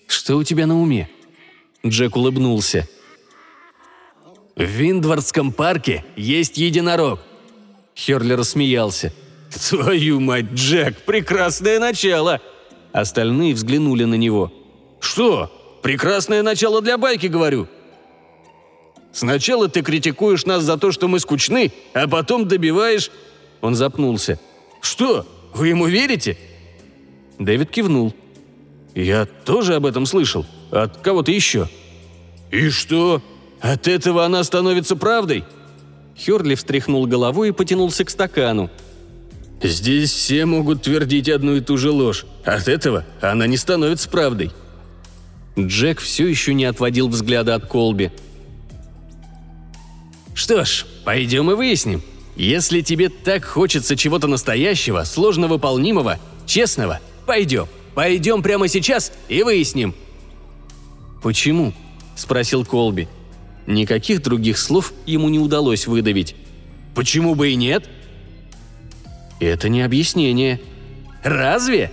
«Что 0.06 0.36
у 0.36 0.44
тебя 0.44 0.66
на 0.66 0.80
уме?» 0.80 1.08
Джек 1.86 2.16
улыбнулся. 2.16 2.88
В 4.56 4.62
Виндвардском 4.62 5.52
парке 5.52 6.04
есть 6.16 6.56
единорог». 6.56 7.20
Херли 7.94 8.32
рассмеялся. 8.32 9.12
«Твою 9.68 10.18
мать, 10.20 10.52
Джек, 10.54 10.96
прекрасное 11.04 11.78
начало!» 11.78 12.40
Остальные 12.92 13.54
взглянули 13.54 14.04
на 14.04 14.14
него. 14.14 14.52
«Что? 15.00 15.50
Прекрасное 15.82 16.42
начало 16.42 16.80
для 16.80 16.96
байки, 16.96 17.26
говорю!» 17.26 17.68
«Сначала 19.14 19.68
ты 19.68 19.82
критикуешь 19.82 20.44
нас 20.44 20.64
за 20.64 20.76
то, 20.76 20.90
что 20.90 21.06
мы 21.06 21.20
скучны, 21.20 21.72
а 21.94 22.08
потом 22.08 22.48
добиваешь...» 22.48 23.10
Он 23.60 23.76
запнулся. 23.76 24.40
«Что? 24.80 25.24
Вы 25.54 25.68
ему 25.68 25.86
верите?» 25.86 26.36
Дэвид 27.38 27.70
кивнул. 27.70 28.12
«Я 28.94 29.26
тоже 29.26 29.76
об 29.76 29.86
этом 29.86 30.04
слышал. 30.04 30.44
От 30.72 30.98
кого-то 30.98 31.30
еще». 31.30 31.68
«И 32.50 32.68
что? 32.70 33.22
От 33.60 33.86
этого 33.86 34.24
она 34.24 34.42
становится 34.42 34.96
правдой?» 34.96 35.44
Херли 36.16 36.56
встряхнул 36.56 37.06
головой 37.06 37.48
и 37.48 37.52
потянулся 37.52 38.04
к 38.04 38.10
стакану. 38.10 38.68
«Здесь 39.62 40.12
все 40.12 40.44
могут 40.44 40.82
твердить 40.82 41.28
одну 41.28 41.54
и 41.54 41.60
ту 41.60 41.78
же 41.78 41.90
ложь. 41.90 42.26
От 42.44 42.66
этого 42.66 43.04
она 43.20 43.46
не 43.46 43.56
становится 43.56 44.08
правдой». 44.08 44.50
Джек 45.56 46.00
все 46.00 46.26
еще 46.26 46.52
не 46.52 46.64
отводил 46.64 47.08
взгляда 47.08 47.54
от 47.54 47.66
Колби. 47.66 48.10
«Что 50.44 50.62
ж, 50.66 50.84
пойдем 51.06 51.50
и 51.50 51.54
выясним. 51.54 52.02
Если 52.36 52.82
тебе 52.82 53.08
так 53.08 53.46
хочется 53.46 53.96
чего-то 53.96 54.26
настоящего, 54.26 55.04
сложно 55.04 55.48
выполнимого, 55.48 56.18
честного, 56.44 57.00
пойдем. 57.24 57.66
Пойдем 57.94 58.42
прямо 58.42 58.68
сейчас 58.68 59.10
и 59.30 59.42
выясним». 59.42 59.94
«Почему?»– 61.22 61.72
спросил 62.14 62.66
Колби. 62.66 63.08
Никаких 63.66 64.22
других 64.22 64.58
слов 64.58 64.92
ему 65.06 65.30
не 65.30 65.38
удалось 65.38 65.86
выдавить. 65.86 66.36
«Почему 66.94 67.34
бы 67.34 67.48
и 67.48 67.54
нет?» 67.54 67.88
«Это 69.40 69.70
не 69.70 69.80
объяснение». 69.80 70.60
«Разве?» 71.22 71.90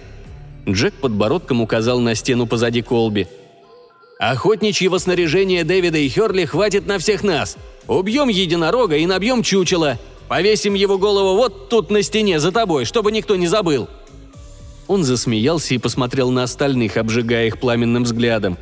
Джек 0.68 0.94
подбородком 0.96 1.62
указал 1.62 2.02
на 2.02 2.16
стену 2.16 2.48
позади 2.48 2.82
Колби. 2.82 3.28
«Охотничьего 4.20 4.98
снаряжения 4.98 5.64
Дэвида 5.64 6.00
и 6.00 6.10
Херли 6.10 6.44
хватит 6.44 6.86
на 6.86 7.00
всех 7.00 7.24
нас. 7.24 7.58
Убьем 7.88 8.30
единорога 8.30 8.98
и 8.98 9.06
набьем 9.06 9.44
чучело. 9.44 10.00
Повесим 10.28 10.76
его 10.76 10.98
голову 10.98 11.36
вот 11.36 11.70
тут 11.70 11.89
на 11.89 12.02
стене 12.04 12.39
за 12.39 12.52
тобой, 12.52 12.86
чтобы 12.86 13.12
никто 13.12 13.36
не 13.36 13.48
забыл». 13.48 13.88
Он 14.88 15.04
засмеялся 15.04 15.74
и 15.74 15.78
посмотрел 15.78 16.32
на 16.32 16.44
остальных, 16.44 16.98
обжигая 16.98 17.48
их 17.48 17.60
пламенным 17.60 18.04
взглядом. 18.04 18.58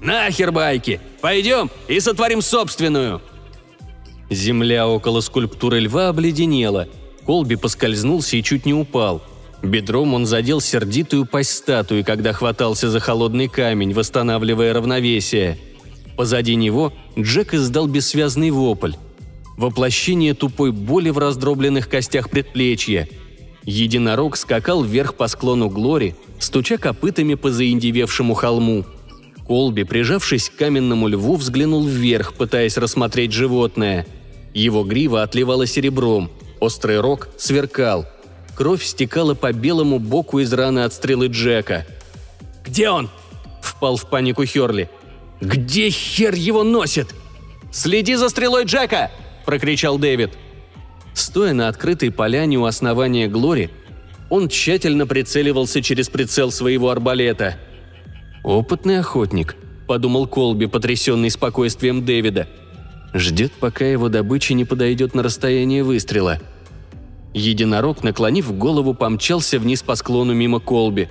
«Нахер 0.00 0.52
байки! 0.52 1.00
Пойдем 1.20 1.70
и 1.88 2.00
сотворим 2.00 2.40
собственную!» 2.40 3.20
Земля 4.30 4.88
около 4.88 5.20
скульптуры 5.20 5.80
льва 5.80 6.08
обледенела. 6.08 6.88
Колби 7.26 7.56
поскользнулся 7.56 8.36
и 8.36 8.42
чуть 8.42 8.64
не 8.64 8.72
упал. 8.72 9.22
Бедром 9.62 10.14
он 10.14 10.24
задел 10.24 10.60
сердитую 10.60 11.26
пасть 11.26 11.50
статуи, 11.50 12.02
когда 12.02 12.32
хватался 12.32 12.90
за 12.90 13.00
холодный 13.00 13.48
камень, 13.48 13.92
восстанавливая 13.92 14.72
равновесие. 14.72 15.58
Позади 16.20 16.54
него 16.54 16.92
Джек 17.18 17.54
издал 17.54 17.86
бессвязный 17.86 18.50
вопль. 18.50 18.92
Воплощение 19.56 20.34
тупой 20.34 20.70
боли 20.70 21.08
в 21.08 21.16
раздробленных 21.16 21.88
костях 21.88 22.28
предплечья. 22.28 23.08
Единорог 23.64 24.36
скакал 24.36 24.82
вверх 24.82 25.14
по 25.14 25.28
склону 25.28 25.70
Глори, 25.70 26.14
стуча 26.38 26.76
копытами 26.76 27.36
по 27.36 27.50
заиндевевшему 27.50 28.34
холму– 28.34 28.84
Колби, 29.46 29.84
прижавшись 29.84 30.50
к 30.50 30.56
каменному 30.56 31.08
льву, 31.08 31.36
взглянул 31.36 31.86
вверх, 31.86 32.34
пытаясь 32.34 32.76
рассмотреть 32.76 33.32
животное. 33.32 34.06
Его 34.52 34.84
грива 34.84 35.22
отливала 35.22 35.66
серебром, 35.66 36.30
острый 36.60 37.00
рог 37.00 37.30
сверкал. 37.38 38.04
Кровь 38.54 38.84
стекала 38.84 39.32
по 39.32 39.54
белому 39.54 39.98
боку 39.98 40.40
из 40.40 40.52
раны 40.52 40.80
от 40.80 40.92
стрелы 40.92 41.28
Джека. 41.28 41.86
«Где 42.62 42.90
он?»– 42.90 43.08
впал 43.62 43.96
в 43.96 44.04
панику 44.10 44.44
Херли. 44.44 44.90
«Где 45.40 45.90
хер 45.90 46.34
его 46.34 46.64
носит?» 46.64 47.14
«Следи 47.72 48.14
за 48.16 48.28
стрелой 48.28 48.64
Джека!»– 48.64 49.10
прокричал 49.46 49.98
Дэвид. 49.98 50.32
Стоя 51.14 51.52
на 51.52 51.68
открытой 51.68 52.10
поляне 52.10 52.58
у 52.58 52.64
основания 52.64 53.28
Глори, 53.28 53.70
он 54.28 54.48
тщательно 54.48 55.06
прицеливался 55.06 55.82
через 55.82 56.08
прицел 56.08 56.50
своего 56.50 56.90
арбалета– 56.90 57.56
«Опытный 58.42 58.98
охотник»,– 58.98 59.56
подумал 59.86 60.26
Колби, 60.26 60.66
потрясенный 60.66 61.30
спокойствием 61.30 62.04
Дэвида. 62.04 62.48
Ждет, 63.12 63.52
пока 63.52 63.84
его 63.84 64.08
добыча 64.08 64.54
не 64.54 64.64
подойдет 64.64 65.14
на 65.14 65.22
расстояние 65.22 65.82
выстрела. 65.82 66.38
Единорог, 67.34 68.02
наклонив 68.02 68.56
голову, 68.56 68.94
помчался 68.94 69.58
вниз 69.58 69.82
по 69.82 69.94
склону 69.94 70.32
мимо 70.32 70.58
Колби. 70.58 71.08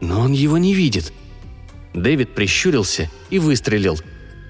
Но 0.00 0.20
он 0.20 0.32
его 0.32 0.56
не 0.56 0.72
видит. 0.72 1.12
Дэвид 1.94 2.34
прищурился 2.34 3.10
и 3.30 3.38
выстрелил. 3.38 3.98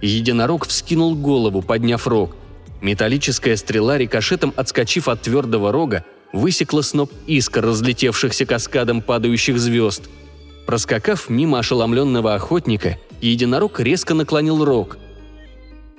Единорог 0.02 0.66
вскинул 0.66 1.14
голову, 1.14 1.62
подняв 1.62 2.06
рог. 2.06 2.36
Металлическая 2.80 3.56
стрела, 3.56 3.98
рикошетом 3.98 4.52
отскочив 4.56 5.08
от 5.08 5.22
твердого 5.22 5.72
рога, 5.72 6.04
высекла 6.32 6.82
сноп 6.82 7.12
искр, 7.26 7.64
разлетевшихся 7.64 8.46
каскадом 8.46 9.02
падающих 9.02 9.58
звезд– 9.58 10.08
Проскакав 10.70 11.28
мимо 11.28 11.58
ошеломленного 11.58 12.36
охотника, 12.36 12.96
единорог 13.20 13.80
резко 13.80 14.14
наклонил 14.14 14.64
рог. 14.64 14.98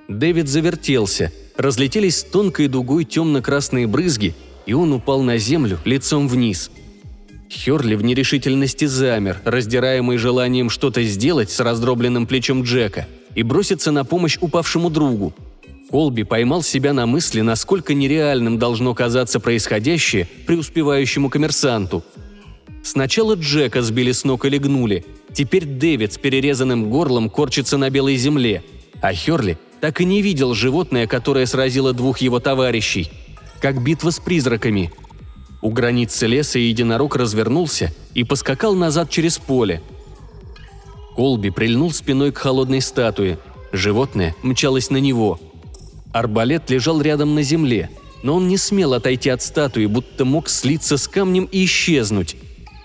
Дэвид 0.08 0.48
завертелся, 0.48 1.34
разлетелись 1.58 2.24
тонкой 2.24 2.70
дугой 2.70 3.04
темно-красные 3.04 3.86
брызги, 3.86 4.34
и 4.66 4.72
он 4.72 4.94
упал 4.94 5.24
на 5.24 5.38
землю 5.38 5.78
лицом 5.84 6.30
вниз. 6.30 6.72
Херли 7.52 7.96
в 7.96 8.04
нерешительности 8.04 8.86
замер, 8.86 9.42
раздираемый 9.44 10.18
желанием 10.18 10.70
что-то 10.70 11.04
сделать 11.04 11.52
с 11.52 11.60
раздробленным 11.60 12.26
плечом 12.26 12.64
Джека 12.64 13.08
и 13.36 13.44
броситься 13.44 13.92
на 13.92 14.06
помощь 14.06 14.38
упавшему 14.40 14.90
другу. 14.90 15.34
Колби 15.90 16.24
поймал 16.24 16.64
себя 16.64 16.94
на 16.94 17.06
мысли, 17.06 17.42
насколько 17.42 17.94
нереальным 17.94 18.58
должно 18.58 18.94
казаться 18.96 19.40
происходящее 19.40 20.28
преуспевающему 20.48 21.30
коммерсанту– 21.30 22.04
Сначала 22.84 23.36
Джека 23.36 23.82
сбили 23.82 24.12
с 24.12 24.24
ног 24.24 24.46
и 24.46 24.50
легнули. 24.50 25.06
Теперь 25.34 25.66
Дэвид 25.66 26.14
с 26.14 26.18
перерезанным 26.18 26.90
горлом 26.90 27.30
корчится 27.30 27.78
на 27.78 27.90
белой 27.90 28.16
земле. 28.18 28.64
А 29.02 29.14
Херли 29.14 29.58
так 29.80 30.02
и 30.02 30.06
не 30.06 30.22
видел 30.22 30.54
животное, 30.54 31.08
которое 31.08 31.46
сразило 31.46 31.94
двух 31.94 32.20
его 32.20 32.40
товарищей. 32.40 33.12
Как 33.60 33.84
битва 33.84 34.10
с 34.10 34.20
призраками. 34.20 34.92
У 35.62 35.70
границы 35.70 36.26
леса 36.26 36.58
единорог 36.58 37.16
развернулся 37.16 37.94
и 38.16 38.24
поскакал 38.24 38.74
назад 38.74 39.10
через 39.10 39.38
поле. 39.38 39.82
Колби 41.16 41.52
прильнул 41.52 41.92
спиной 41.92 42.32
к 42.32 42.40
холодной 42.40 42.82
статуе. 42.82 43.38
Животное 43.72 44.36
мчалось 44.42 44.90
на 44.90 44.98
него. 44.98 45.40
Арбалет 46.14 46.70
лежал 46.70 47.02
рядом 47.02 47.36
на 47.36 47.44
земле, 47.44 47.90
но 48.24 48.36
он 48.36 48.48
не 48.48 48.58
смел 48.58 48.94
отойти 48.94 49.30
от 49.30 49.42
статуи, 49.42 49.86
будто 49.86 50.26
мог 50.26 50.50
слиться 50.50 50.98
с 50.98 51.08
камнем 51.08 51.48
и 51.52 51.66
исчезнуть. 51.66 52.36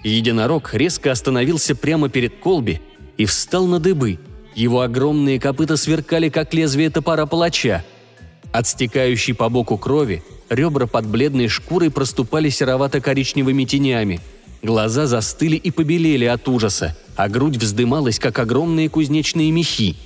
Единорог 0.05 0.75
резко 0.75 1.11
остановился 1.11 1.75
прямо 1.75 2.09
перед 2.09 2.39
Колби 2.39 2.81
и 3.17 3.25
встал 3.25 3.67
на 3.67 3.81
дыбы. 3.81 4.19
Его 4.55 4.83
огромные 4.83 5.41
копыта 5.41 5.77
сверкали, 5.77 6.29
как 6.29 6.55
лезвие 6.55 6.91
топора 6.91 7.27
палача. 7.27 7.85
От 8.53 8.67
стекающей 8.69 9.35
по 9.35 9.49
боку 9.49 9.77
крови 9.77 10.23
ребра 10.49 10.87
под 10.87 11.07
бледной 11.07 11.49
шкурой 11.49 11.91
проступали 11.91 12.49
серовато-коричневыми 12.49 13.65
тенями. 13.65 14.21
Глаза 14.63 15.07
застыли 15.07 15.57
и 15.57 15.71
побелели 15.71 16.25
от 16.25 16.49
ужаса, 16.49 16.97
а 17.17 17.29
грудь 17.29 17.57
вздымалась, 17.57 18.19
как 18.19 18.39
огромные 18.39 18.89
кузнечные 18.89 19.51
мехи. 19.51 19.97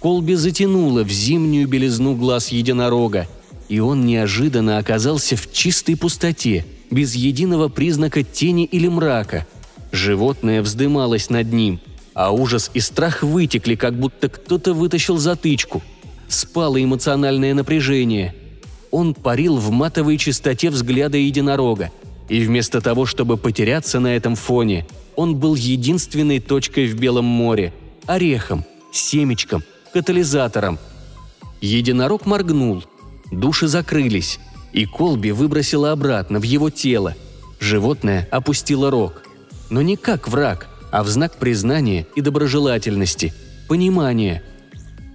Колби 0.00 0.34
затянула 0.34 1.02
в 1.02 1.10
зимнюю 1.10 1.66
белизну 1.68 2.14
глаз 2.14 2.48
единорога, 2.48 3.26
и 3.68 3.80
он 3.80 4.06
неожиданно 4.06 4.78
оказался 4.78 5.36
в 5.36 5.52
чистой 5.52 5.96
пустоте– 5.96 6.64
без 6.90 7.14
единого 7.14 7.68
признака 7.68 8.22
тени 8.22 8.64
или 8.64 8.88
мрака. 8.88 9.46
Животное 9.92 10.62
вздымалось 10.62 11.30
над 11.30 11.52
ним, 11.52 11.80
а 12.14 12.32
ужас 12.32 12.70
и 12.74 12.80
страх 12.80 13.22
вытекли, 13.22 13.74
как 13.74 13.98
будто 13.98 14.28
кто-то 14.28 14.74
вытащил 14.74 15.18
затычку. 15.18 15.82
Спало 16.28 16.82
эмоциональное 16.82 17.54
напряжение. 17.54 18.34
Он 18.90 19.14
парил 19.14 19.56
в 19.56 19.70
матовой 19.70 20.16
чистоте 20.16 20.70
взгляда 20.70 21.18
единорога, 21.18 21.90
и 22.28 22.40
вместо 22.40 22.80
того, 22.80 23.06
чтобы 23.06 23.36
потеряться 23.36 24.00
на 24.00 24.16
этом 24.16 24.34
фоне, 24.34 24.86
он 25.16 25.36
был 25.36 25.54
единственной 25.54 26.40
точкой 26.40 26.86
в 26.86 26.98
Белом 26.98 27.24
море– 27.24 27.72
орехом, 28.06 28.64
семечком, 28.92 29.62
катализатором. 29.92 30.78
Единорог 31.60 32.24
моргнул, 32.24 32.84
души 33.30 33.68
закрылись, 33.68 34.38
и 34.72 34.86
Колби 34.86 35.32
выбросила 35.32 35.92
обратно 35.92 36.38
в 36.38 36.42
его 36.42 36.70
тело. 36.70 37.14
Животное 37.60 38.28
опустило 38.30 38.90
рог. 38.90 39.22
Но 39.70 39.82
не 39.82 39.96
как 39.96 40.28
враг, 40.28 40.68
а 40.90 41.02
в 41.02 41.08
знак 41.08 41.36
признания 41.36 42.06
и 42.14 42.20
доброжелательности, 42.20 43.34
понимания. 43.68 44.42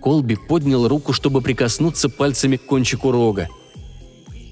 Колби 0.02 0.36
поднял 0.36 0.88
руку, 0.88 1.14
чтобы 1.14 1.42
прикоснуться 1.42 2.10
пальцами 2.10 2.58
к 2.58 2.66
кончику 2.66 3.12
рога. 3.12 3.48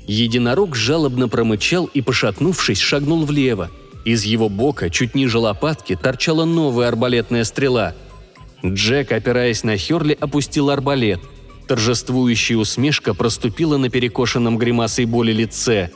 Единорог 0.07 0.75
жалобно 0.75 1.29
промычал 1.29 1.89
и, 1.93 2.01
пошатнувшись, 2.01 2.79
шагнул 2.79 3.25
влево. 3.25 3.69
Из 4.03 4.23
его 4.23 4.49
бока, 4.49 4.89
чуть 4.89 5.15
ниже 5.15 5.37
лопатки, 5.37 5.95
торчала 5.95 6.45
новая 6.45 6.87
арбалетная 6.87 7.43
стрела. 7.43 7.93
Джек, 8.65 9.11
опираясь 9.11 9.63
на 9.63 9.77
Херли, 9.77 10.17
опустил 10.19 10.69
арбалет. 10.69 11.19
Торжествующая 11.67 12.57
усмешка 12.57 13.13
проступила 13.13 13.77
на 13.77 13.89
перекошенном 13.89 14.57
гримасой 14.57 15.05
боли 15.05 15.31
лице. 15.31 15.91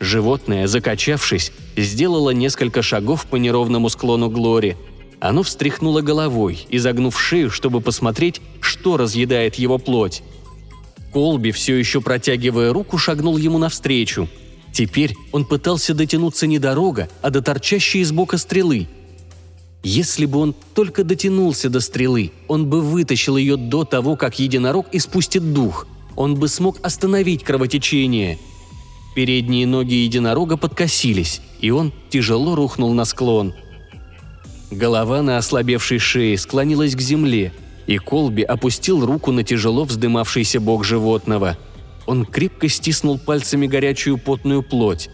Животное, 0.00 0.66
закачавшись, 0.68 1.52
сделало 1.76 2.30
несколько 2.30 2.82
шагов 2.82 3.26
по 3.26 3.36
неровному 3.36 3.88
склону 3.88 4.30
Глори– 4.30 4.76
оно 5.20 5.42
встряхнуло 5.42 6.00
головой, 6.00 6.66
изогнув 6.70 7.20
шею, 7.20 7.50
чтобы 7.50 7.80
посмотреть, 7.80 8.40
что 8.60 8.96
разъедает 8.96 9.56
его 9.56 9.78
плоть. 9.78 10.22
Колби, 11.12 11.50
все 11.52 11.76
еще 11.76 12.00
протягивая 12.00 12.72
руку, 12.72 12.98
шагнул 12.98 13.36
ему 13.36 13.58
навстречу. 13.58 14.28
Теперь 14.72 15.14
он 15.32 15.44
пытался 15.44 15.94
дотянуться 15.94 16.46
не 16.46 16.58
до 16.58 16.74
рога, 16.74 17.08
а 17.22 17.30
до 17.30 17.42
торчащей 17.42 18.00
из 18.00 18.12
бока 18.12 18.38
стрелы. 18.38 18.88
Если 19.82 20.26
бы 20.26 20.38
он 20.38 20.54
только 20.74 21.04
дотянулся 21.04 21.70
до 21.70 21.80
стрелы, 21.80 22.32
он 22.48 22.66
бы 22.66 22.80
вытащил 22.80 23.36
ее 23.36 23.56
до 23.56 23.84
того, 23.84 24.16
как 24.16 24.38
единорог 24.38 24.86
испустит 24.92 25.52
дух. 25.52 25.86
Он 26.16 26.34
бы 26.34 26.48
смог 26.48 26.78
остановить 26.82 27.44
кровотечение. 27.44 28.38
Передние 29.14 29.66
ноги 29.66 29.94
единорога 29.94 30.56
подкосились, 30.56 31.40
и 31.60 31.70
он 31.70 31.92
тяжело 32.10 32.54
рухнул 32.54 32.92
на 32.92 33.04
склон– 33.04 33.54
Голова 34.70 35.22
на 35.22 35.38
ослабевшей 35.38 35.98
шее 35.98 36.36
склонилась 36.36 36.94
к 36.94 37.00
земле, 37.00 37.52
и 37.88 37.96
Колби 37.96 38.42
опустил 38.42 39.04
руку 39.04 39.32
на 39.32 39.42
тяжело 39.42 39.84
вздымавшийся 39.84 40.60
бок 40.60 40.84
животного. 40.84 41.56
Он 42.06 42.24
крепко 42.26 42.68
стиснул 42.68 43.18
пальцами 43.18 43.66
горячую 43.66 44.18
потную 44.18 44.62
плоть. 44.62 45.08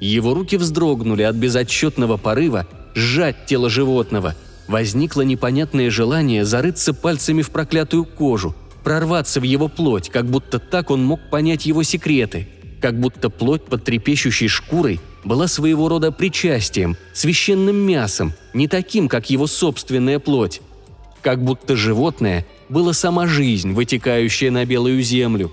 Его 0.00 0.32
руки 0.32 0.56
вздрогнули 0.56 1.22
от 1.22 1.34
безотчетного 1.34 2.16
порыва 2.16 2.66
сжать 2.94 3.46
тело 3.46 3.68
животного. 3.68 4.36
Возникло 4.68 5.22
непонятное 5.22 5.90
желание 5.90 6.44
зарыться 6.44 6.94
пальцами 6.94 7.42
в 7.42 7.50
проклятую 7.50 8.04
кожу, 8.04 8.54
прорваться 8.84 9.40
в 9.40 9.44
его 9.44 9.66
плоть, 9.68 10.08
как 10.08 10.26
будто 10.26 10.60
так 10.60 10.92
он 10.92 11.04
мог 11.04 11.20
понять 11.28 11.66
его 11.66 11.82
секреты, 11.82 12.48
как 12.80 13.00
будто 13.00 13.30
плоть 13.30 13.64
под 13.64 13.84
трепещущей 13.84 14.48
шкурой 14.48 15.00
была 15.24 15.48
своего 15.48 15.88
рода 15.88 16.12
причастием, 16.12 16.96
священным 17.12 17.76
мясом, 17.76 18.32
не 18.54 18.68
таким, 18.68 19.08
как 19.08 19.28
его 19.28 19.48
собственная 19.48 20.20
плоть. 20.20 20.60
Как 21.26 21.42
будто 21.42 21.74
животное 21.74 22.46
было 22.68 22.92
сама 22.92 23.26
жизнь, 23.26 23.72
вытекающая 23.72 24.52
на 24.52 24.64
белую 24.64 25.02
землю. 25.02 25.50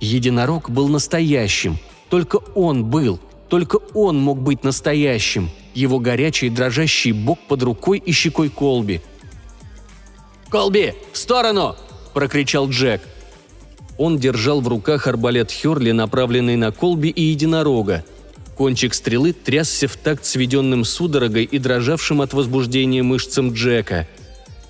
Единорог 0.00 0.68
был 0.68 0.88
настоящим, 0.88 1.78
только 2.10 2.40
он 2.56 2.84
был, 2.84 3.20
только 3.48 3.76
он 3.94 4.18
мог 4.18 4.42
быть 4.42 4.64
настоящим, 4.64 5.50
его 5.72 6.00
горячий 6.00 6.50
дрожащий 6.50 7.12
бок 7.12 7.38
под 7.46 7.62
рукой 7.62 8.02
и 8.04 8.10
щекой 8.10 8.48
Колби. 8.48 9.02
«Колби, 10.48 10.94
в 11.12 11.16
сторону!»– 11.16 11.76
прокричал 12.12 12.68
Джек. 12.68 13.00
Он 13.98 14.18
держал 14.18 14.60
в 14.60 14.66
руках 14.66 15.06
арбалет 15.06 15.52
Херли, 15.52 15.92
направленный 15.92 16.56
на 16.56 16.72
Колби 16.72 17.10
и 17.10 17.22
единорога– 17.22 18.04
Кончик 18.56 18.94
стрелы 18.94 19.32
трясся 19.32 19.88
в 19.88 19.96
такт 19.96 20.24
сведенным 20.24 20.84
судорогой 20.84 21.42
и 21.42 21.58
дрожавшим 21.58 22.20
от 22.20 22.34
возбуждения 22.34 23.02
мышцам 23.02 23.52
Джека. 23.52 24.06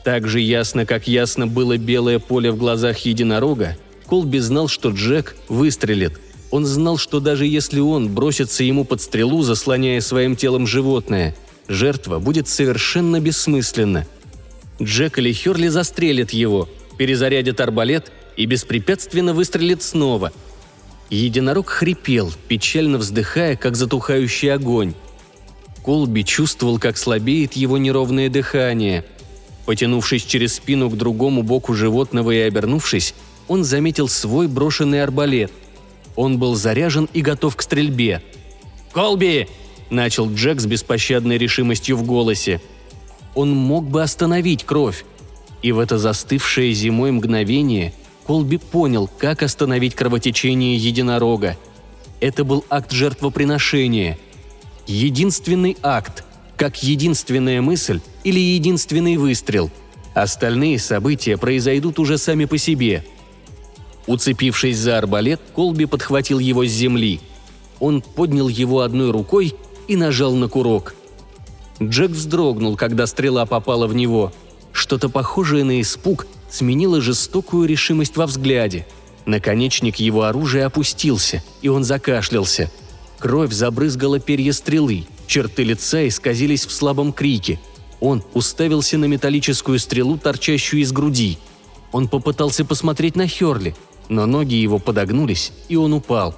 Так 0.04 0.28
же 0.28 0.40
ясно, 0.40 0.86
как 0.86 1.08
ясно 1.08 1.46
было 1.46 1.76
белое 1.78 2.18
поле 2.18 2.50
в 2.50 2.56
глазах 2.56 2.98
единорога, 2.98 3.76
Колби 4.06 4.38
знал, 4.38 4.68
что 4.68 4.90
Джек 4.90 5.34
выстрелит. 5.48 6.20
Он 6.50 6.66
знал, 6.66 6.98
что 6.98 7.20
даже 7.20 7.46
если 7.46 7.80
он 7.80 8.14
бросится 8.14 8.62
ему 8.62 8.84
под 8.84 9.00
стрелу, 9.00 9.42
заслоняя 9.42 10.00
своим 10.00 10.36
телом 10.36 10.66
животное, 10.66 11.34
жертва 11.66 12.18
будет 12.18 12.46
совершенно 12.46 13.18
бессмысленна. 13.18 14.06
Джек 14.80 15.18
или 15.18 15.32
Херли 15.32 15.68
застрелит 15.68 16.30
его, 16.32 16.68
перезарядит 16.98 17.60
арбалет 17.60 18.12
и 18.36 18.44
беспрепятственно 18.44 19.32
выстрелит 19.32 19.82
снова– 19.82 20.32
Единорог 21.10 21.68
хрипел, 21.68 22.32
печально 22.48 22.98
вздыхая, 22.98 23.56
как 23.56 23.76
затухающий 23.76 24.52
огонь. 24.52 24.94
Колби 25.84 26.24
чувствовал, 26.24 26.78
как 26.78 26.96
слабеет 26.96 27.52
его 27.54 27.76
неровное 27.78 28.28
дыхание. 28.28 29.04
Потянувшись 29.66 30.24
через 30.24 30.54
спину 30.54 30.90
к 30.90 30.96
другому 30.96 31.42
боку 31.42 31.74
животного 31.74 32.30
и 32.30 32.38
обернувшись, 32.38 33.14
он 33.48 33.64
заметил 33.64 34.08
свой 34.08 34.46
брошенный 34.46 35.02
арбалет. 35.02 35.52
Он 36.16 36.38
был 36.38 36.54
заряжен 36.54 37.08
и 37.12 37.22
готов 37.22 37.56
к 37.56 37.62
стрельбе. 37.62 38.22
«Колби!»– 38.92 39.48
начал 39.90 40.32
Джек 40.32 40.60
с 40.60 40.66
беспощадной 40.66 41.38
решимостью 41.38 41.96
в 41.96 42.04
голосе. 42.04 42.60
Он 43.34 43.50
мог 43.50 43.84
бы 43.84 44.02
остановить 44.02 44.64
кровь. 44.64 45.04
И 45.62 45.72
в 45.72 45.78
это 45.78 45.98
застывшее 45.98 46.72
зимой 46.72 47.10
мгновение– 47.10 47.92
Колби 48.26 48.56
понял, 48.56 49.08
как 49.18 49.42
остановить 49.42 49.94
кровотечение 49.94 50.76
единорога. 50.76 51.58
Это 52.20 52.44
был 52.44 52.64
акт 52.70 52.90
жертвоприношения. 52.90 54.18
Единственный 54.86 55.76
акт, 55.82 56.23
как 56.56 56.82
единственная 56.82 57.60
мысль 57.60 58.00
или 58.22 58.38
единственный 58.38 59.16
выстрел. 59.16 59.70
Остальные 60.14 60.78
события 60.78 61.36
произойдут 61.36 61.98
уже 61.98 62.18
сами 62.18 62.44
по 62.44 62.58
себе. 62.58 63.04
Уцепившись 64.06 64.78
за 64.78 64.98
арбалет, 64.98 65.40
Колби 65.54 65.86
подхватил 65.86 66.38
его 66.38 66.64
с 66.64 66.70
земли. 66.70 67.20
Он 67.80 68.00
поднял 68.00 68.48
его 68.48 68.80
одной 68.80 69.10
рукой 69.10 69.54
и 69.88 69.96
нажал 69.96 70.34
на 70.34 70.48
курок. 70.48 70.94
Джек 71.82 72.12
вздрогнул, 72.12 72.76
когда 72.76 73.06
стрела 73.06 73.46
попала 73.46 73.86
в 73.86 73.94
него. 73.94 74.32
Что-то 74.72 75.08
похожее 75.08 75.64
на 75.64 75.80
испуг 75.80 76.26
сменила 76.50 77.00
жестокую 77.00 77.66
решимость 77.66 78.16
во 78.16 78.26
взгляде. 78.26 78.86
Наконечник 79.26 79.96
его 79.96 80.24
оружия 80.24 80.66
опустился, 80.66 81.42
и 81.62 81.68
он 81.68 81.82
закашлялся. 81.82 82.70
Кровь 83.24 83.54
забрызгала 83.54 84.20
перья 84.20 84.52
стрелы, 84.52 85.06
черты 85.26 85.64
лица 85.64 86.06
исказились 86.06 86.66
в 86.66 86.70
слабом 86.70 87.10
крике. 87.10 87.58
Он 87.98 88.22
уставился 88.34 88.98
на 88.98 89.06
металлическую 89.06 89.78
стрелу, 89.78 90.18
торчащую 90.18 90.82
из 90.82 90.92
груди. 90.92 91.38
Он 91.90 92.06
попытался 92.06 92.66
посмотреть 92.66 93.16
на 93.16 93.26
Херли, 93.26 93.74
но 94.10 94.26
ноги 94.26 94.56
его 94.56 94.78
подогнулись, 94.78 95.52
и 95.70 95.76
он 95.76 95.94
упал. 95.94 96.34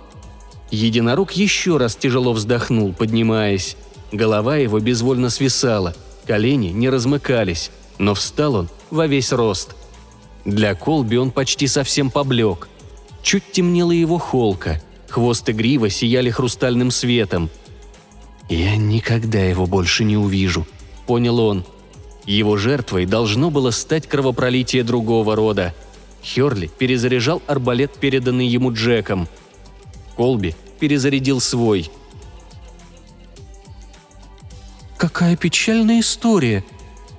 Единорог 0.70 1.32
еще 1.32 1.76
раз 1.76 1.96
тяжело 1.96 2.32
вздохнул, 2.32 2.92
поднимаясь. 2.92 3.76
Голова 4.12 4.56
его 4.56 4.78
безвольно 4.78 5.28
свисала, 5.28 5.92
колени 6.24 6.68
не 6.68 6.88
размыкались, 6.88 7.72
но 7.98 8.14
встал 8.14 8.54
он 8.54 8.68
во 8.92 9.08
весь 9.08 9.32
рост– 9.32 9.74
для 10.46 10.76
Колби 10.76 11.16
он 11.16 11.32
почти 11.32 11.66
совсем 11.66 12.08
поблек. 12.08 12.68
Чуть 13.24 13.50
темнела 13.50 13.90
его 13.90 14.16
холка, 14.16 14.80
хвост 15.16 15.48
и 15.48 15.52
грива 15.52 15.88
сияли 15.88 16.28
хрустальным 16.28 16.90
светом. 16.90 17.48
«Я 18.50 18.76
никогда 18.76 19.38
его 19.38 19.64
больше 19.64 20.04
не 20.04 20.14
увижу»,— 20.18 20.66
понял 21.06 21.40
он. 21.40 21.64
Его 22.26 22.58
жертвой 22.58 23.06
должно 23.06 23.50
было 23.50 23.70
стать 23.70 24.06
кровопролитие 24.06 24.84
другого 24.84 25.34
рода. 25.34 25.74
Херли 26.22 26.70
перезаряжал 26.78 27.40
арбалет, 27.46 27.94
переданный 27.94 28.46
ему 28.46 28.74
Джеком. 28.74 29.26
Колби 30.18 30.54
перезарядил 30.80 31.40
свой. 31.40 31.90
«Какая 34.98 35.34
печальная 35.38 36.00
история!» 36.00 36.62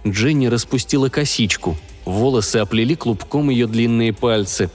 Дженни 0.06 0.46
распустила 0.46 1.10
косичку— 1.10 1.76
Волосы 2.08 2.56
оплели 2.58 2.96
клубком 2.96 3.50
ее 3.50 3.68
длинные 3.68 4.14
пальцы. 4.14 4.70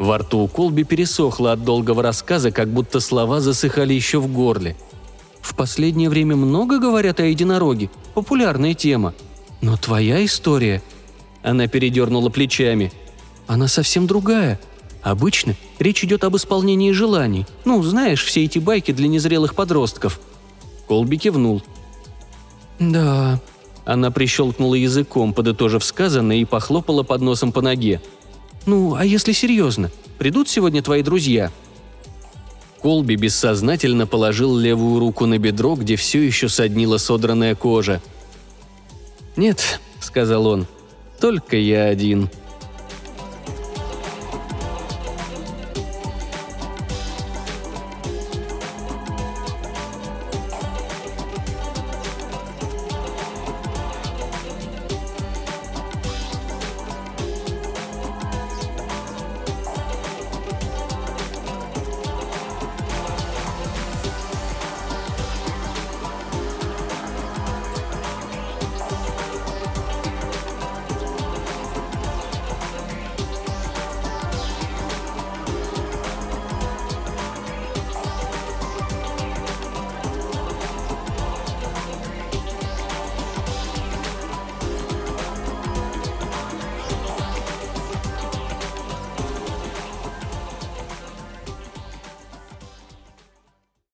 Во 0.00 0.16
рту 0.16 0.38
у 0.38 0.48
Колби 0.48 0.82
пересохло 0.84 1.52
от 1.52 1.62
долгого 1.62 2.02
рассказа, 2.02 2.50
как 2.50 2.68
будто 2.68 3.00
слова 3.00 3.40
засыхали 3.40 3.92
еще 3.92 4.18
в 4.18 4.32
горле. 4.32 4.74
«В 5.42 5.54
последнее 5.54 6.08
время 6.08 6.36
много 6.36 6.78
говорят 6.78 7.20
о 7.20 7.26
единороге. 7.26 7.90
Популярная 8.14 8.72
тема. 8.72 9.12
Но 9.60 9.76
твоя 9.76 10.24
история...» 10.24 10.82
Она 11.42 11.68
передернула 11.68 12.30
плечами. 12.30 12.90
«Она 13.46 13.68
совсем 13.68 14.06
другая. 14.06 14.58
Обычно 15.02 15.54
речь 15.78 16.02
идет 16.02 16.24
об 16.24 16.34
исполнении 16.34 16.92
желаний. 16.92 17.44
Ну, 17.66 17.82
знаешь, 17.82 18.24
все 18.24 18.44
эти 18.44 18.58
байки 18.58 18.92
для 18.92 19.06
незрелых 19.06 19.54
подростков». 19.54 20.18
Колби 20.88 21.18
кивнул. 21.18 21.62
«Да, 22.78 23.38
она 23.84 24.10
прищелкнула 24.10 24.76
языком, 24.76 25.34
подытожив 25.34 25.84
сказанное, 25.84 26.36
и 26.36 26.46
похлопала 26.46 27.02
под 27.02 27.20
носом 27.20 27.52
по 27.52 27.60
ноге. 27.60 28.00
«Ну, 28.66 28.94
а 28.94 29.04
если 29.04 29.32
серьезно? 29.32 29.90
Придут 30.18 30.48
сегодня 30.48 30.82
твои 30.82 31.02
друзья?» 31.02 31.50
Колби 32.80 33.16
бессознательно 33.16 34.06
положил 34.06 34.56
левую 34.56 35.00
руку 35.00 35.26
на 35.26 35.38
бедро, 35.38 35.74
где 35.76 35.96
все 35.96 36.20
еще 36.20 36.48
соднила 36.48 36.96
содранная 36.96 37.54
кожа. 37.54 38.00
«Нет»,— 39.36 39.80
сказал 40.00 40.46
он,— 40.46 40.66
«только 41.20 41.56
я 41.56 41.84
один». 41.84 42.30